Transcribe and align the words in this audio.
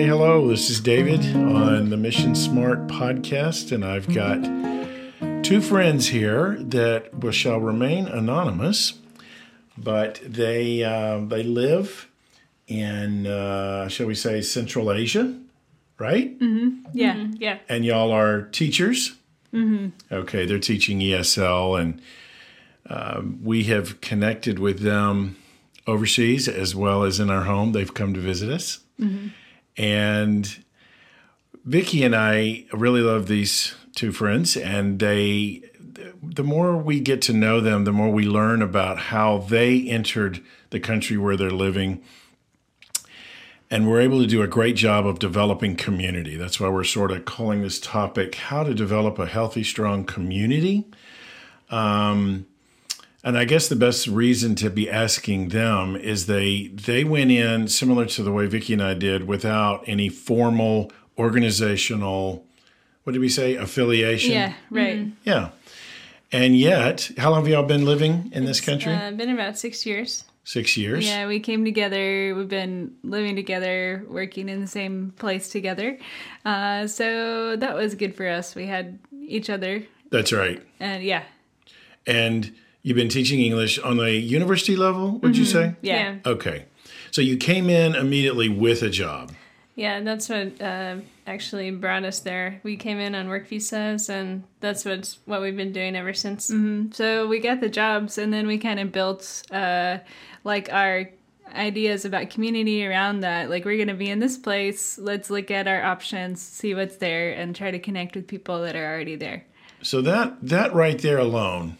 Okay, 0.00 0.08
hello. 0.08 0.48
This 0.48 0.70
is 0.70 0.80
David 0.80 1.20
on 1.36 1.90
the 1.90 1.96
Mission 1.98 2.34
Smart 2.34 2.86
podcast, 2.86 3.70
and 3.70 3.84
I've 3.84 4.08
got 4.14 4.42
two 5.44 5.60
friends 5.60 6.08
here 6.08 6.56
that 6.58 7.10
shall 7.34 7.60
remain 7.60 8.06
anonymous, 8.06 8.94
but 9.76 10.18
they 10.24 10.82
uh, 10.82 11.18
they 11.18 11.42
live 11.42 12.08
in 12.66 13.26
uh, 13.26 13.88
shall 13.88 14.06
we 14.06 14.14
say 14.14 14.40
Central 14.40 14.90
Asia, 14.90 15.38
right? 15.98 16.38
Mm-hmm. 16.38 16.92
Yeah, 16.94 17.26
yeah. 17.36 17.58
And 17.68 17.84
y'all 17.84 18.10
are 18.10 18.44
teachers. 18.44 19.18
Mm-hmm. 19.52 19.88
Okay, 20.10 20.46
they're 20.46 20.58
teaching 20.58 21.00
ESL, 21.00 21.78
and 21.78 22.00
um, 22.88 23.38
we 23.44 23.64
have 23.64 24.00
connected 24.00 24.58
with 24.58 24.80
them 24.80 25.36
overseas 25.86 26.48
as 26.48 26.74
well 26.74 27.02
as 27.02 27.20
in 27.20 27.28
our 27.28 27.44
home. 27.44 27.72
They've 27.72 27.92
come 27.92 28.14
to 28.14 28.20
visit 28.20 28.48
us, 28.48 28.80
and 29.76 30.64
Vicky 31.64 32.02
and 32.02 32.14
I 32.14 32.66
really 32.72 33.00
love 33.00 33.26
these 33.26 33.74
two 33.94 34.12
friends, 34.12 34.56
and 34.56 34.98
they. 34.98 35.62
The 36.22 36.44
more 36.44 36.76
we 36.76 37.00
get 37.00 37.20
to 37.22 37.32
know 37.32 37.60
them, 37.60 37.84
the 37.84 37.92
more 37.92 38.10
we 38.10 38.24
learn 38.24 38.62
about 38.62 38.98
how 38.98 39.38
they 39.38 39.88
entered 39.88 40.40
the 40.70 40.80
country 40.80 41.16
where 41.16 41.36
they're 41.36 41.50
living 41.50 42.02
and 43.70 43.88
we're 43.88 44.00
able 44.00 44.20
to 44.20 44.26
do 44.26 44.42
a 44.42 44.48
great 44.48 44.74
job 44.74 45.06
of 45.06 45.18
developing 45.18 45.76
community. 45.76 46.36
That's 46.36 46.58
why 46.58 46.68
we're 46.68 46.84
sort 46.84 47.12
of 47.12 47.24
calling 47.24 47.62
this 47.62 47.78
topic 47.78 48.34
"How 48.34 48.64
to 48.64 48.74
Develop 48.74 49.18
a 49.18 49.26
Healthy, 49.26 49.62
Strong 49.62 50.04
Community." 50.04 50.86
Um, 51.70 52.46
and 53.22 53.36
I 53.36 53.44
guess 53.44 53.68
the 53.68 53.76
best 53.76 54.06
reason 54.06 54.54
to 54.56 54.70
be 54.70 54.88
asking 54.90 55.48
them 55.48 55.96
is 55.96 56.26
they 56.26 56.68
they 56.68 57.04
went 57.04 57.30
in 57.30 57.68
similar 57.68 58.06
to 58.06 58.22
the 58.22 58.32
way 58.32 58.46
Vicky 58.46 58.72
and 58.72 58.82
I 58.82 58.94
did, 58.94 59.26
without 59.26 59.84
any 59.86 60.08
formal 60.08 60.90
organizational. 61.18 62.44
What 63.04 63.12
did 63.12 63.20
we 63.20 63.28
say? 63.28 63.56
Affiliation. 63.56 64.32
Yeah, 64.32 64.54
right. 64.70 65.06
Yeah. 65.24 65.50
And 66.32 66.56
yet, 66.56 67.10
how 67.18 67.30
long 67.30 67.40
have 67.42 67.48
y'all 67.48 67.64
been 67.64 67.84
living 67.84 68.30
in 68.32 68.44
this 68.44 68.60
country? 68.60 68.92
Uh, 68.92 69.10
been 69.10 69.30
about 69.30 69.58
six 69.58 69.84
years. 69.84 70.24
Six 70.44 70.76
years. 70.76 71.06
Yeah, 71.06 71.26
we 71.26 71.40
came 71.40 71.64
together. 71.64 72.34
We've 72.34 72.48
been 72.48 72.94
living 73.02 73.36
together, 73.36 74.04
working 74.08 74.48
in 74.48 74.60
the 74.60 74.66
same 74.66 75.12
place 75.16 75.48
together. 75.48 75.98
Uh, 76.44 76.86
so 76.86 77.56
that 77.56 77.74
was 77.74 77.94
good 77.94 78.16
for 78.16 78.26
us. 78.28 78.54
We 78.54 78.66
had 78.66 78.98
each 79.12 79.50
other. 79.50 79.84
That's 80.10 80.32
right. 80.32 80.62
And 80.78 81.02
yeah, 81.02 81.24
And 82.06 82.52
you've 82.82 82.96
been 82.96 83.08
teaching 83.08 83.40
English 83.40 83.78
on 83.78 83.96
the 83.96 84.12
university 84.12 84.76
level, 84.76 85.18
would 85.18 85.36
you 85.36 85.44
say? 85.44 85.74
yeah. 85.82 86.18
Okay. 86.24 86.66
So 87.10 87.20
you 87.20 87.36
came 87.36 87.68
in 87.68 87.94
immediately 87.94 88.48
with 88.48 88.82
a 88.82 88.90
job. 88.90 89.32
Yeah, 89.74 90.00
that's 90.00 90.28
what 90.28 90.60
uh, 90.60 90.96
actually 91.26 91.70
brought 91.70 92.04
us 92.04 92.20
there. 92.20 92.60
We 92.62 92.76
came 92.76 92.98
in 92.98 93.14
on 93.14 93.28
work 93.28 93.48
visas, 93.48 94.08
and 94.08 94.44
that's 94.60 94.84
what's 94.84 95.18
what 95.24 95.40
we've 95.40 95.56
been 95.56 95.72
doing 95.72 95.96
ever 95.96 96.12
since. 96.12 96.52
So 96.96 97.26
we 97.26 97.38
got 97.38 97.60
the 97.60 97.68
jobs, 97.68 98.18
and 98.18 98.32
then 98.32 98.46
we 98.46 98.58
kind 98.58 98.78
of 98.78 98.92
built 98.92 99.42
uh, 99.50 99.98
like 100.44 100.72
our 100.72 101.08
ideas 101.54 102.04
about 102.04 102.30
community 102.30 102.86
around 102.86 103.20
that. 103.20 103.48
Like, 103.48 103.64
we're 103.64 103.76
going 103.76 103.88
to 103.88 103.94
be 103.94 104.10
in 104.10 104.18
this 104.18 104.36
place. 104.36 104.98
Let's 104.98 105.30
look 105.30 105.50
at 105.50 105.66
our 105.66 105.82
options, 105.82 106.42
see 106.42 106.74
what's 106.74 106.96
there, 106.96 107.32
and 107.32 107.56
try 107.56 107.70
to 107.70 107.78
connect 107.78 108.14
with 108.14 108.26
people 108.26 108.62
that 108.62 108.76
are 108.76 108.86
already 108.86 109.16
there. 109.16 109.44
So 109.82 110.02
that 110.02 110.36
that 110.42 110.74
right 110.74 110.98
there 110.98 111.18
alone 111.18 111.78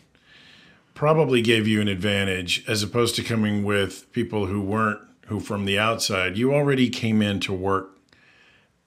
probably 0.95 1.43
gave 1.43 1.67
you 1.67 1.81
an 1.81 1.89
advantage 1.89 2.65
as 2.69 2.83
opposed 2.83 3.17
to 3.17 3.23
coming 3.23 3.65
with 3.65 4.11
people 4.13 4.47
who 4.47 4.61
weren't 4.61 5.01
who 5.27 5.41
from 5.41 5.65
the 5.65 5.79
outside. 5.79 6.37
You 6.37 6.53
already 6.53 6.91
came 6.91 7.23
in 7.23 7.39
to 7.41 7.53
work 7.53 7.97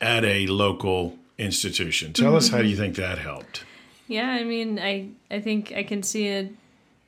at 0.02 0.26
a 0.26 0.46
local 0.48 1.18
institution. 1.38 2.12
Tell 2.14 2.36
us 2.36 2.50
how 2.50 2.62
do 2.62 2.68
you 2.68 2.76
think 2.76 2.96
that 2.98 3.18
helped? 3.18 3.64
Yeah, 4.08 4.30
I 4.30 4.44
mean, 4.44 4.78
I 4.80 5.10
I 5.32 5.40
think 5.40 5.72
I 5.72 5.84
can 5.84 6.04
see 6.04 6.28
it, 6.28 6.52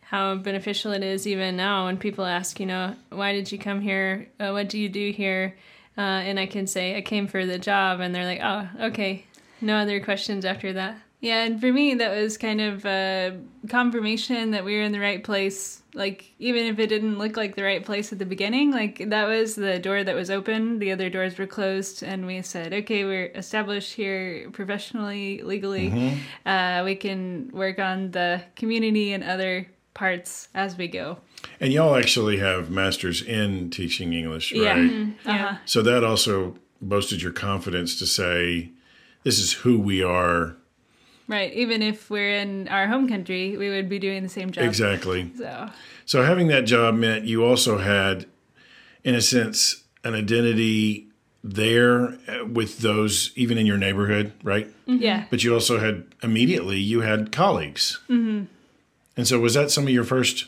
how 0.02 0.36
beneficial 0.36 0.94
it 0.94 1.04
is 1.04 1.28
even 1.28 1.58
now 1.58 1.86
when 1.86 1.98
people 1.98 2.26
ask, 2.26 2.60
you 2.60 2.66
know, 2.66 2.96
why 3.10 3.34
did 3.34 3.52
you 3.52 3.60
come 3.60 3.82
here? 3.82 4.28
Uh, 4.40 4.52
what 4.52 4.70
do 4.70 4.80
you 4.80 4.88
do 4.88 5.12
here? 5.12 5.56
Uh, 5.98 6.02
and 6.02 6.40
I 6.40 6.46
can 6.46 6.68
say 6.68 6.98
I 6.98 7.02
came 7.02 7.28
for 7.28 7.46
the 7.46 7.60
job, 7.60 8.00
and 8.00 8.14
they're 8.14 8.26
like, 8.26 8.42
oh, 8.44 8.88
okay, 8.88 9.26
no 9.62 9.78
other 9.78 10.00
questions 10.00 10.46
after 10.46 10.74
that. 10.74 10.98
Yeah, 11.26 11.44
and 11.44 11.60
for 11.60 11.74
me, 11.74 11.96
that 11.96 12.16
was 12.16 12.38
kind 12.38 12.62
of 12.62 12.86
a 12.86 13.36
confirmation 13.68 14.52
that 14.52 14.64
we 14.64 14.76
were 14.76 14.84
in 14.84 14.92
the 14.92 15.00
right 15.00 15.24
place. 15.24 15.82
Like, 15.96 16.32
even 16.38 16.68
if 16.68 16.78
it 16.78 16.86
didn't 16.86 17.18
look 17.18 17.36
like 17.36 17.56
the 17.56 17.64
right 17.64 17.84
place 17.84 18.14
at 18.14 18.20
the 18.20 18.28
beginning, 18.28 18.70
like, 18.70 19.10
that 19.10 19.26
was 19.26 19.56
the 19.56 19.80
door 19.80 20.04
that 20.04 20.14
was 20.14 20.30
open. 20.30 20.78
The 20.78 20.92
other 20.92 21.10
doors 21.10 21.40
were 21.40 21.48
closed, 21.48 22.04
and 22.04 22.28
we 22.28 22.44
said, 22.44 22.74
okay, 22.74 23.06
we're 23.06 23.32
established 23.34 23.94
here 23.94 24.52
professionally, 24.52 25.42
legally. 25.42 26.20
Uh, 26.46 26.84
we 26.86 26.94
can 26.94 27.50
work 27.52 27.80
on 27.80 28.12
the 28.12 28.44
community 28.56 29.12
and 29.12 29.24
other 29.24 29.68
parts 29.96 30.50
as 30.54 30.78
we 30.78 30.88
go. 30.88 31.18
And 31.60 31.74
y'all 31.74 31.96
actually 31.96 32.38
have 32.38 32.70
masters 32.70 33.24
in 33.24 33.72
teaching 33.72 34.14
English, 34.14 34.52
right? 34.52 34.62
Yeah. 34.62 35.06
Uh-huh. 35.26 35.58
So 35.66 35.82
that 35.82 36.04
also 36.04 36.58
boasted 36.84 37.24
your 37.24 37.32
confidence 37.32 37.98
to 37.98 38.06
say, 38.06 38.70
this 39.24 39.40
is 39.40 39.54
who 39.54 39.80
we 39.80 40.04
are. 40.04 40.58
Right. 41.28 41.52
Even 41.54 41.82
if 41.82 42.10
we're 42.10 42.36
in 42.38 42.68
our 42.68 42.88
home 42.88 43.08
country, 43.08 43.58
we 43.58 43.70
would 43.70 43.90
be 43.90 44.00
doing 44.00 44.24
the 44.24 44.30
same 44.30 44.52
job. 44.52 44.66
Exactly. 44.66 45.32
So, 45.38 45.70
So 46.06 46.24
having 46.24 46.48
that 46.48 46.62
job 46.62 46.96
meant 46.96 47.26
you 47.26 47.44
also 47.44 47.80
had, 47.80 48.28
in 49.04 49.16
a 49.16 49.22
sense, 49.22 49.84
an 50.04 50.14
identity 50.14 51.08
there 51.44 52.18
uh, 52.28 52.46
with 52.46 52.80
those, 52.80 53.32
even 53.36 53.58
in 53.58 53.66
your 53.66 53.78
neighborhood, 53.78 54.34
right? 54.44 54.68
yeah. 54.86 55.26
But 55.30 55.44
you 55.44 55.54
also 55.54 55.80
had 55.80 56.06
immediately 56.24 56.78
you 56.80 57.02
had 57.02 57.32
colleagues. 57.32 58.00
Mm-hmm. 58.10 58.46
And 59.18 59.28
so 59.28 59.40
was 59.40 59.54
that 59.54 59.72
some 59.72 59.86
of 59.86 59.90
your 59.92 60.04
first? 60.04 60.46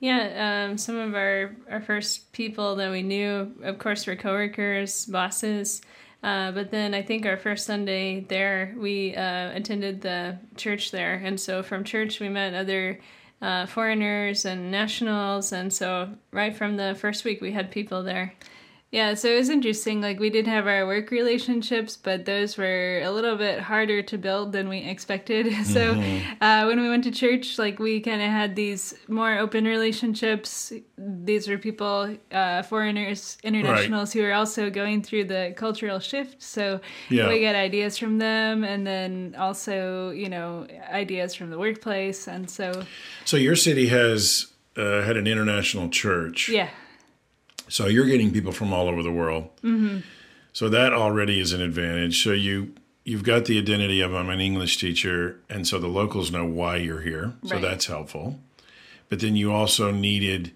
Yeah, 0.00 0.66
um, 0.68 0.78
some 0.78 0.96
of 0.96 1.14
our, 1.14 1.56
our 1.70 1.80
first 1.80 2.32
people 2.32 2.76
that 2.76 2.90
we 2.90 3.02
knew, 3.02 3.52
of 3.62 3.78
course, 3.78 4.06
were 4.06 4.14
coworkers, 4.14 5.06
bosses. 5.06 5.82
Uh, 6.22 6.50
but 6.50 6.70
then 6.70 6.94
I 6.94 7.02
think 7.02 7.26
our 7.26 7.36
first 7.36 7.64
Sunday 7.66 8.20
there, 8.20 8.74
we 8.76 9.14
uh, 9.14 9.52
attended 9.52 10.00
the 10.00 10.38
church 10.56 10.90
there. 10.90 11.14
And 11.14 11.40
so 11.40 11.62
from 11.62 11.84
church, 11.84 12.18
we 12.18 12.28
met 12.28 12.54
other 12.54 12.98
uh, 13.40 13.66
foreigners 13.66 14.44
and 14.44 14.70
nationals. 14.70 15.52
And 15.52 15.72
so 15.72 16.10
right 16.32 16.56
from 16.56 16.76
the 16.76 16.96
first 16.98 17.24
week, 17.24 17.40
we 17.40 17.52
had 17.52 17.70
people 17.70 18.02
there. 18.02 18.34
Yeah, 18.90 19.12
so 19.12 19.28
it 19.28 19.36
was 19.36 19.50
interesting. 19.50 20.00
Like, 20.00 20.18
we 20.18 20.30
did 20.30 20.46
have 20.46 20.66
our 20.66 20.86
work 20.86 21.10
relationships, 21.10 21.94
but 21.94 22.24
those 22.24 22.56
were 22.56 23.02
a 23.04 23.10
little 23.10 23.36
bit 23.36 23.60
harder 23.60 24.00
to 24.00 24.16
build 24.16 24.52
than 24.52 24.66
we 24.70 24.78
expected. 24.78 25.46
So, 25.64 25.92
uh, 26.40 26.64
when 26.64 26.80
we 26.80 26.88
went 26.88 27.04
to 27.04 27.10
church, 27.10 27.58
like, 27.58 27.78
we 27.78 28.00
kind 28.00 28.22
of 28.22 28.28
had 28.30 28.56
these 28.56 28.94
more 29.06 29.36
open 29.38 29.64
relationships. 29.66 30.72
These 30.96 31.48
were 31.48 31.58
people, 31.58 32.16
uh, 32.32 32.62
foreigners, 32.62 33.36
internationals, 33.44 34.14
who 34.14 34.22
were 34.22 34.32
also 34.32 34.70
going 34.70 35.02
through 35.02 35.24
the 35.24 35.52
cultural 35.54 35.98
shift. 35.98 36.42
So, 36.42 36.80
Yeah. 37.10 37.28
we 37.28 37.42
got 37.42 37.54
ideas 37.56 37.98
from 37.98 38.16
them, 38.18 38.64
and 38.64 38.86
then 38.86 39.34
also, 39.38 40.10
you 40.12 40.30
know, 40.30 40.66
ideas 40.90 41.34
from 41.34 41.50
the 41.50 41.58
workplace. 41.58 42.26
And 42.26 42.48
so, 42.50 42.84
So 43.26 43.36
your 43.36 43.56
city 43.56 43.88
has 43.88 44.46
uh, 44.78 45.02
had 45.02 45.18
an 45.18 45.26
international 45.26 45.90
church. 45.90 46.48
yeah. 46.48 46.70
So 47.68 47.86
you're 47.86 48.06
getting 48.06 48.32
people 48.32 48.52
from 48.52 48.72
all 48.72 48.88
over 48.88 49.02
the 49.02 49.12
world. 49.12 49.44
Mm-hmm. 49.62 49.98
So 50.52 50.68
that 50.68 50.92
already 50.92 51.40
is 51.40 51.52
an 51.52 51.60
advantage. 51.60 52.22
So 52.22 52.32
you 52.32 52.74
you've 53.04 53.22
got 53.22 53.46
the 53.46 53.58
identity 53.58 54.00
of 54.00 54.14
I'm 54.14 54.28
an 54.28 54.40
English 54.40 54.78
teacher, 54.78 55.40
and 55.48 55.66
so 55.66 55.78
the 55.78 55.86
locals 55.88 56.30
know 56.30 56.44
why 56.44 56.76
you're 56.76 57.00
here. 57.00 57.34
So 57.44 57.54
Right. 57.54 57.62
that's 57.62 57.86
helpful. 57.86 58.38
But 59.08 59.20
then 59.20 59.34
you 59.36 59.50
also 59.52 59.90
needed, 59.90 60.52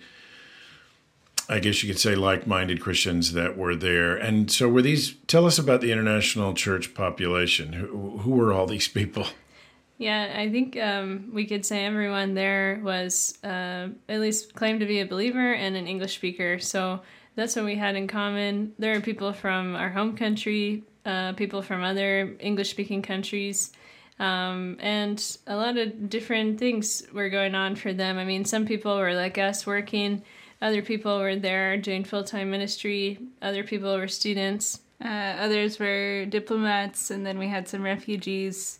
I 1.48 1.58
guess 1.60 1.82
you 1.82 1.88
could 1.88 1.98
say, 2.00 2.14
like-minded 2.14 2.80
Christians 2.80 3.32
that 3.32 3.56
were 3.56 3.74
there. 3.74 4.14
And 4.16 4.50
so 4.50 4.68
were 4.68 4.82
these? 4.82 5.14
Tell 5.26 5.46
us 5.46 5.58
about 5.58 5.80
the 5.80 5.92
international 5.92 6.52
church 6.52 6.92
population. 6.94 7.72
Who, 7.72 8.18
who 8.18 8.32
were 8.32 8.52
all 8.52 8.66
these 8.66 8.88
people? 8.88 9.26
Yeah, 10.02 10.34
I 10.36 10.50
think 10.50 10.76
um, 10.78 11.30
we 11.32 11.46
could 11.46 11.64
say 11.64 11.84
everyone 11.84 12.34
there 12.34 12.80
was 12.82 13.38
uh, 13.44 13.86
at 14.08 14.18
least 14.18 14.52
claimed 14.52 14.80
to 14.80 14.86
be 14.86 14.98
a 14.98 15.06
believer 15.06 15.52
and 15.52 15.76
an 15.76 15.86
English 15.86 16.16
speaker. 16.16 16.58
So 16.58 17.02
that's 17.36 17.54
what 17.54 17.64
we 17.64 17.76
had 17.76 17.94
in 17.94 18.08
common. 18.08 18.72
There 18.80 18.96
are 18.96 19.00
people 19.00 19.32
from 19.32 19.76
our 19.76 19.90
home 19.90 20.16
country, 20.16 20.82
uh, 21.06 21.34
people 21.34 21.62
from 21.62 21.84
other 21.84 22.36
English 22.40 22.70
speaking 22.70 23.00
countries, 23.00 23.70
um, 24.18 24.76
and 24.80 25.24
a 25.46 25.54
lot 25.54 25.76
of 25.76 26.10
different 26.10 26.58
things 26.58 27.04
were 27.12 27.28
going 27.30 27.54
on 27.54 27.76
for 27.76 27.92
them. 27.92 28.18
I 28.18 28.24
mean, 28.24 28.44
some 28.44 28.66
people 28.66 28.98
were 28.98 29.14
like 29.14 29.38
us 29.38 29.68
working, 29.68 30.24
other 30.60 30.82
people 30.82 31.20
were 31.20 31.36
there 31.36 31.76
doing 31.76 32.02
full 32.02 32.24
time 32.24 32.50
ministry, 32.50 33.20
other 33.40 33.62
people 33.62 33.96
were 33.96 34.08
students. 34.08 34.80
Uh, 35.00 35.36
others 35.38 35.78
were 35.78 36.26
diplomats, 36.26 37.12
and 37.12 37.24
then 37.24 37.38
we 37.38 37.46
had 37.46 37.68
some 37.68 37.82
refugees. 37.82 38.78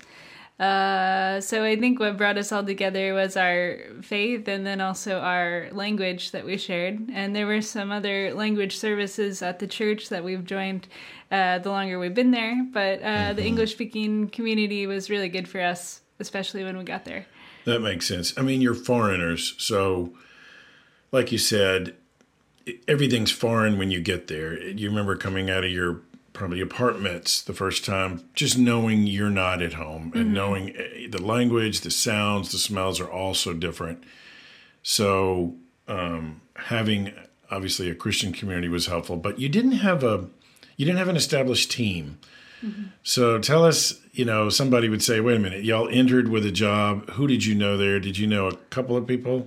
Uh, 0.62 1.40
so 1.40 1.64
I 1.64 1.74
think 1.74 1.98
what 1.98 2.16
brought 2.16 2.38
us 2.38 2.52
all 2.52 2.62
together 2.62 3.14
was 3.14 3.36
our 3.36 3.78
faith 4.00 4.46
and 4.46 4.64
then 4.64 4.80
also 4.80 5.18
our 5.18 5.68
language 5.72 6.30
that 6.30 6.44
we 6.44 6.56
shared. 6.56 7.10
And 7.12 7.34
there 7.34 7.48
were 7.48 7.60
some 7.60 7.90
other 7.90 8.32
language 8.32 8.76
services 8.76 9.42
at 9.42 9.58
the 9.58 9.66
church 9.66 10.08
that 10.10 10.22
we've 10.22 10.44
joined 10.44 10.86
uh, 11.32 11.58
the 11.58 11.70
longer 11.70 11.98
we've 11.98 12.14
been 12.14 12.30
there. 12.30 12.64
But 12.72 13.02
uh, 13.02 13.04
mm-hmm. 13.04 13.36
the 13.36 13.44
English 13.44 13.72
speaking 13.72 14.28
community 14.28 14.86
was 14.86 15.10
really 15.10 15.28
good 15.28 15.48
for 15.48 15.60
us, 15.60 16.00
especially 16.20 16.62
when 16.62 16.78
we 16.78 16.84
got 16.84 17.04
there. 17.04 17.26
That 17.64 17.80
makes 17.80 18.06
sense. 18.06 18.32
I 18.38 18.42
mean, 18.42 18.60
you're 18.60 18.74
foreigners. 18.74 19.56
So, 19.58 20.12
like 21.10 21.32
you 21.32 21.38
said, 21.38 21.96
everything's 22.86 23.32
foreign 23.32 23.78
when 23.78 23.90
you 23.90 24.00
get 24.00 24.28
there. 24.28 24.62
You 24.62 24.90
remember 24.90 25.16
coming 25.16 25.50
out 25.50 25.64
of 25.64 25.72
your 25.72 26.02
probably 26.42 26.60
apartments 26.60 27.40
the 27.40 27.52
first 27.52 27.84
time, 27.84 28.28
just 28.34 28.58
knowing 28.58 29.06
you're 29.06 29.30
not 29.30 29.62
at 29.62 29.74
home 29.74 30.10
and 30.12 30.24
mm-hmm. 30.24 30.34
knowing 30.34 30.76
eh, 30.76 31.06
the 31.08 31.22
language, 31.22 31.82
the 31.82 31.90
sounds, 31.90 32.50
the 32.50 32.58
smells 32.58 32.98
are 32.98 33.08
all 33.08 33.32
so 33.32 33.54
different. 33.54 34.02
So 34.82 35.54
um, 35.86 36.40
having 36.56 37.12
obviously 37.48 37.88
a 37.88 37.94
Christian 37.94 38.32
community 38.32 38.66
was 38.66 38.86
helpful, 38.86 39.16
but 39.16 39.38
you 39.38 39.48
didn't 39.48 39.70
have 39.86 40.02
a 40.02 40.26
you 40.76 40.84
didn't 40.84 40.98
have 40.98 41.06
an 41.06 41.14
established 41.14 41.70
team. 41.70 42.18
Mm-hmm. 42.60 42.86
So 43.04 43.38
tell 43.38 43.64
us, 43.64 44.00
you 44.10 44.24
know, 44.24 44.48
somebody 44.48 44.88
would 44.88 45.00
say, 45.00 45.20
"Wait 45.20 45.36
a 45.36 45.38
minute, 45.38 45.62
y'all 45.62 45.88
entered 45.92 46.26
with 46.26 46.44
a 46.44 46.50
job. 46.50 47.08
Who 47.10 47.28
did 47.28 47.44
you 47.44 47.54
know 47.54 47.76
there? 47.76 48.00
Did 48.00 48.18
you 48.18 48.26
know 48.26 48.48
a 48.48 48.56
couple 48.70 48.96
of 48.96 49.06
people?" 49.06 49.46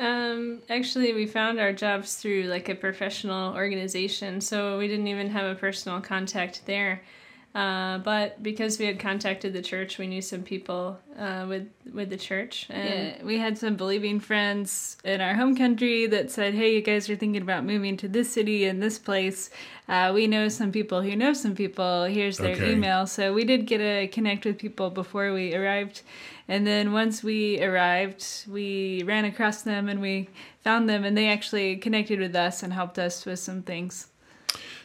Um, 0.00 0.62
actually, 0.68 1.12
we 1.12 1.26
found 1.26 1.60
our 1.60 1.72
jobs 1.72 2.16
through 2.16 2.44
like 2.44 2.68
a 2.68 2.74
professional 2.74 3.54
organization, 3.54 4.40
so 4.40 4.78
we 4.78 4.88
didn't 4.88 5.08
even 5.08 5.30
have 5.30 5.46
a 5.46 5.54
personal 5.54 6.00
contact 6.00 6.66
there. 6.66 7.02
Uh, 7.54 7.98
but 7.98 8.42
because 8.42 8.80
we 8.80 8.84
had 8.84 8.98
contacted 8.98 9.52
the 9.52 9.62
church, 9.62 9.96
we 9.96 10.08
knew 10.08 10.20
some 10.20 10.42
people 10.42 10.98
uh, 11.16 11.46
with 11.48 11.68
with 11.92 12.10
the 12.10 12.16
church. 12.16 12.66
And 12.68 13.16
yeah, 13.16 13.22
we 13.24 13.38
had 13.38 13.56
some 13.56 13.76
believing 13.76 14.18
friends 14.18 14.96
in 15.04 15.20
our 15.20 15.34
home 15.34 15.56
country 15.56 16.08
that 16.08 16.32
said, 16.32 16.54
"Hey, 16.54 16.74
you 16.74 16.82
guys 16.82 17.08
are 17.08 17.14
thinking 17.14 17.42
about 17.42 17.64
moving 17.64 17.96
to 17.98 18.08
this 18.08 18.32
city 18.32 18.64
and 18.64 18.82
this 18.82 18.98
place. 18.98 19.50
Uh, 19.88 20.10
we 20.12 20.26
know 20.26 20.48
some 20.48 20.72
people 20.72 21.02
who 21.02 21.14
know 21.14 21.32
some 21.32 21.54
people. 21.54 22.04
Here's 22.04 22.38
their 22.38 22.56
okay. 22.56 22.72
email." 22.72 23.06
So 23.06 23.32
we 23.32 23.44
did 23.44 23.66
get 23.66 23.78
to 23.78 24.08
connect 24.08 24.44
with 24.44 24.58
people 24.58 24.90
before 24.90 25.32
we 25.32 25.54
arrived, 25.54 26.02
and 26.48 26.66
then 26.66 26.92
once 26.92 27.22
we 27.22 27.62
arrived, 27.62 28.44
we 28.48 29.02
ran 29.04 29.24
across 29.24 29.62
them 29.62 29.88
and 29.88 30.00
we 30.00 30.28
found 30.62 30.88
them, 30.88 31.04
and 31.04 31.16
they 31.16 31.28
actually 31.28 31.76
connected 31.76 32.20
with 32.20 32.34
us 32.36 32.62
and 32.62 32.72
helped 32.72 32.98
us 32.98 33.24
with 33.24 33.38
some 33.38 33.62
things. 33.62 34.08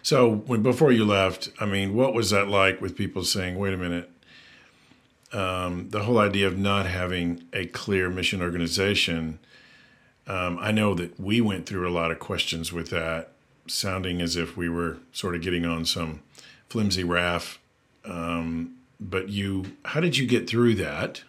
So 0.01 0.35
when 0.35 0.63
before 0.63 0.91
you 0.91 1.05
left, 1.05 1.49
I 1.59 1.65
mean, 1.65 1.93
what 1.93 2.13
was 2.13 2.29
that 2.29 2.47
like 2.47 2.81
with 2.81 2.95
people 2.95 3.23
saying, 3.23 3.57
"Wait 3.57 3.73
a 3.73 3.77
minute"? 3.77 4.09
Um, 5.31 5.89
the 5.89 6.03
whole 6.03 6.17
idea 6.17 6.47
of 6.47 6.57
not 6.57 6.85
having 6.87 7.43
a 7.53 7.65
clear 7.67 8.09
mission 8.09 8.41
organization. 8.41 9.39
Um, 10.25 10.57
I 10.59 10.71
know 10.71 10.93
that 10.95 11.19
we 11.19 11.41
went 11.41 11.65
through 11.65 11.87
a 11.87 11.91
lot 11.91 12.11
of 12.11 12.19
questions 12.19 12.71
with 12.73 12.89
that, 12.89 13.31
sounding 13.67 14.21
as 14.21 14.35
if 14.35 14.57
we 14.57 14.69
were 14.69 14.97
sort 15.11 15.35
of 15.35 15.41
getting 15.41 15.65
on 15.65 15.85
some 15.85 16.21
flimsy 16.69 17.03
raft. 17.03 17.59
Um, 18.05 18.75
but 18.99 19.29
you, 19.29 19.65
how 19.85 19.99
did 19.99 20.17
you 20.17 20.27
get 20.27 20.49
through 20.49 20.75
that? 20.75 21.23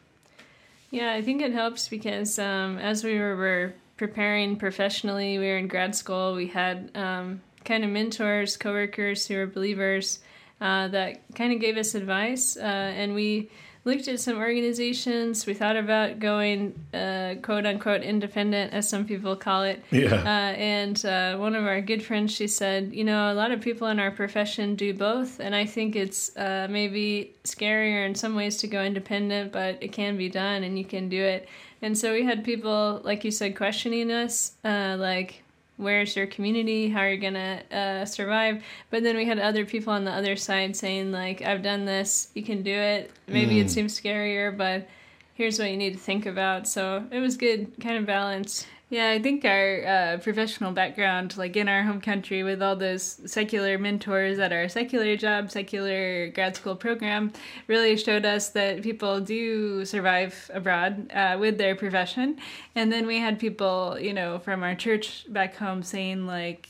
Yeah, 0.90 1.12
I 1.12 1.22
think 1.22 1.40
it 1.40 1.52
helps 1.52 1.88
because 1.88 2.38
um, 2.38 2.78
as 2.78 3.04
we 3.04 3.18
were, 3.18 3.36
were, 3.36 3.74
preparing 3.96 4.56
professionally, 4.56 5.38
we 5.38 5.44
were 5.44 5.58
in 5.58 5.68
grad 5.68 5.94
school. 5.94 6.34
We 6.34 6.46
had 6.46 6.90
um, 6.94 7.42
kind 7.66 7.84
of 7.84 7.90
mentors, 7.90 8.56
coworkers 8.56 9.26
who 9.26 9.36
were 9.36 9.46
believers 9.46 10.20
uh, 10.58 10.88
that 10.88 11.20
kind 11.34 11.52
of 11.52 11.60
gave 11.60 11.76
us 11.76 11.94
advice. 11.94 12.56
Uh, 12.56 12.60
and 12.62 13.14
we 13.14 13.50
looked 13.90 14.08
at 14.08 14.20
some 14.20 14.38
organizations. 14.38 15.46
We 15.46 15.54
thought 15.54 15.76
about 15.76 16.18
going 16.18 16.58
uh, 16.94 17.34
quote 17.42 17.66
unquote 17.66 18.02
independent, 18.02 18.72
as 18.72 18.88
some 18.88 19.04
people 19.04 19.34
call 19.36 19.62
it. 19.64 19.82
Yeah. 19.90 20.14
Uh, 20.14 20.52
and 20.56 21.04
uh, 21.04 21.36
one 21.36 21.54
of 21.54 21.64
our 21.64 21.80
good 21.80 22.02
friends, 22.02 22.32
she 22.32 22.46
said, 22.46 22.92
you 22.94 23.04
know, 23.04 23.32
a 23.32 23.36
lot 23.42 23.50
of 23.50 23.60
people 23.60 23.88
in 23.88 23.98
our 23.98 24.10
profession 24.10 24.76
do 24.76 24.94
both. 24.94 25.40
And 25.40 25.54
I 25.54 25.66
think 25.66 25.96
it's 25.96 26.34
uh, 26.36 26.68
maybe 26.70 27.34
scarier 27.44 28.06
in 28.06 28.14
some 28.14 28.34
ways 28.36 28.56
to 28.58 28.66
go 28.66 28.82
independent, 28.82 29.52
but 29.52 29.72
it 29.80 29.92
can 29.92 30.16
be 30.16 30.28
done 30.28 30.62
and 30.64 30.78
you 30.78 30.84
can 30.84 31.08
do 31.08 31.22
it. 31.22 31.48
And 31.82 31.96
so 31.96 32.12
we 32.12 32.24
had 32.24 32.44
people, 32.44 33.00
like 33.04 33.24
you 33.24 33.30
said, 33.30 33.56
questioning 33.56 34.12
us, 34.12 34.52
like, 34.64 35.42
where's 35.80 36.14
your 36.14 36.26
community? 36.26 36.88
How 36.88 37.00
are 37.00 37.12
you 37.12 37.20
gonna 37.20 37.62
uh, 37.72 38.04
survive? 38.04 38.62
But 38.90 39.02
then 39.02 39.16
we 39.16 39.24
had 39.24 39.38
other 39.38 39.64
people 39.64 39.92
on 39.92 40.04
the 40.04 40.12
other 40.12 40.36
side 40.36 40.76
saying 40.76 41.12
like 41.12 41.42
i've 41.42 41.62
done 41.62 41.84
this. 41.84 42.28
You 42.34 42.42
can 42.42 42.62
do 42.62 42.74
it. 42.74 43.10
Maybe 43.26 43.56
mm. 43.56 43.64
it 43.64 43.70
seems 43.70 43.98
scarier 43.98 44.56
but 44.56 44.88
here's 45.34 45.58
what 45.58 45.70
you 45.70 45.76
need 45.76 45.94
to 45.94 45.98
think 45.98 46.26
about. 46.26 46.68
So 46.68 47.04
it 47.10 47.18
was 47.18 47.36
good 47.36 47.72
kind 47.80 47.96
of 47.96 48.06
balance 48.06 48.66
yeah, 48.90 49.10
I 49.10 49.22
think 49.22 49.44
our 49.44 49.86
uh, 49.86 50.18
professional 50.18 50.72
background, 50.72 51.36
like 51.36 51.56
in 51.56 51.68
our 51.68 51.84
home 51.84 52.00
country, 52.00 52.42
with 52.42 52.60
all 52.60 52.74
those 52.74 53.20
secular 53.24 53.78
mentors 53.78 54.40
at 54.40 54.52
our 54.52 54.68
secular 54.68 55.16
job, 55.16 55.52
secular 55.52 56.26
grad 56.30 56.56
school 56.56 56.74
program, 56.74 57.32
really 57.68 57.96
showed 57.96 58.24
us 58.24 58.48
that 58.50 58.82
people 58.82 59.20
do 59.20 59.84
survive 59.84 60.50
abroad 60.52 61.08
uh, 61.14 61.36
with 61.38 61.56
their 61.56 61.76
profession. 61.76 62.38
And 62.74 62.90
then 62.90 63.06
we 63.06 63.18
had 63.20 63.38
people, 63.38 63.96
you 63.96 64.12
know, 64.12 64.40
from 64.40 64.64
our 64.64 64.74
church 64.74 65.24
back 65.28 65.54
home 65.54 65.84
saying, 65.84 66.26
like, 66.26 66.68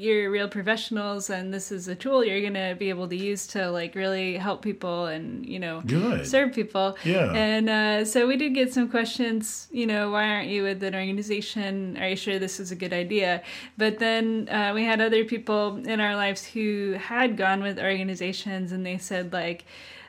you're 0.00 0.30
real 0.30 0.48
professionals 0.48 1.28
and 1.28 1.52
this 1.52 1.70
is 1.70 1.86
a 1.86 1.94
tool 1.94 2.24
you're 2.24 2.40
going 2.40 2.54
to 2.54 2.74
be 2.78 2.88
able 2.88 3.06
to 3.06 3.16
use 3.16 3.46
to 3.46 3.70
like 3.70 3.94
really 3.94 4.36
help 4.36 4.62
people 4.62 5.06
and 5.06 5.44
you 5.44 5.58
know 5.58 5.82
Good. 5.86 6.26
serve 6.26 6.54
people. 6.54 6.96
Yeah. 7.04 7.32
And 7.32 7.68
uh, 7.68 8.04
so 8.04 8.26
we 8.26 8.36
did 8.36 8.54
get 8.54 8.72
some 8.72 8.88
questions 8.88 9.68
you 9.70 9.86
know 9.86 10.10
why 10.10 10.28
aren't 10.28 10.48
you 10.48 10.62
with 10.62 10.82
an 10.82 10.94
organization? 10.94 11.98
Are 11.98 12.08
you 12.08 12.16
sure 12.16 12.38
this 12.38 12.58
is 12.58 12.70
a 12.72 12.76
good 12.76 12.94
idea? 12.94 13.42
But 13.76 13.98
then 13.98 14.48
uh, 14.48 14.72
we 14.74 14.84
had 14.84 15.00
other 15.00 15.24
people 15.24 15.76
in 15.86 16.00
our 16.00 16.16
lives 16.16 16.44
who 16.44 16.92
had 16.98 17.36
gone 17.36 17.62
with 17.62 17.78
organizations 17.78 18.72
and 18.72 18.84
they 18.86 18.96
said 18.96 19.32
like 19.32 19.64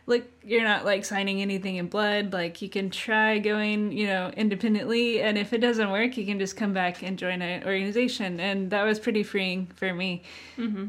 like 0.06 0.32
you're 0.44 0.64
not 0.64 0.86
like 0.86 1.06
signing 1.06 1.42
anything 1.42 1.76
in 1.76 1.88
blood 1.88 2.34
like 2.34 2.62
you 2.62 2.70
can 2.70 2.90
try 2.90 3.38
going 3.40 3.92
you 3.92 4.08
know 4.08 4.32
independently 4.36 5.22
and 5.22 5.38
if 5.38 5.54
it 5.54 5.60
doesn't 5.60 5.92
work 5.92 6.18
you 6.18 6.26
can 6.26 6.40
just 6.40 6.56
come 6.56 6.74
back 6.74 7.02
and 7.02 7.18
join 7.18 7.42
an 7.42 7.64
organization 7.64 8.40
and 8.40 8.72
that 8.72 8.84
was 8.84 9.00
pretty 9.00 9.24
freeing 9.24 9.68
for 9.76 9.94
me 9.94 10.24
mm-hmm. 10.58 10.88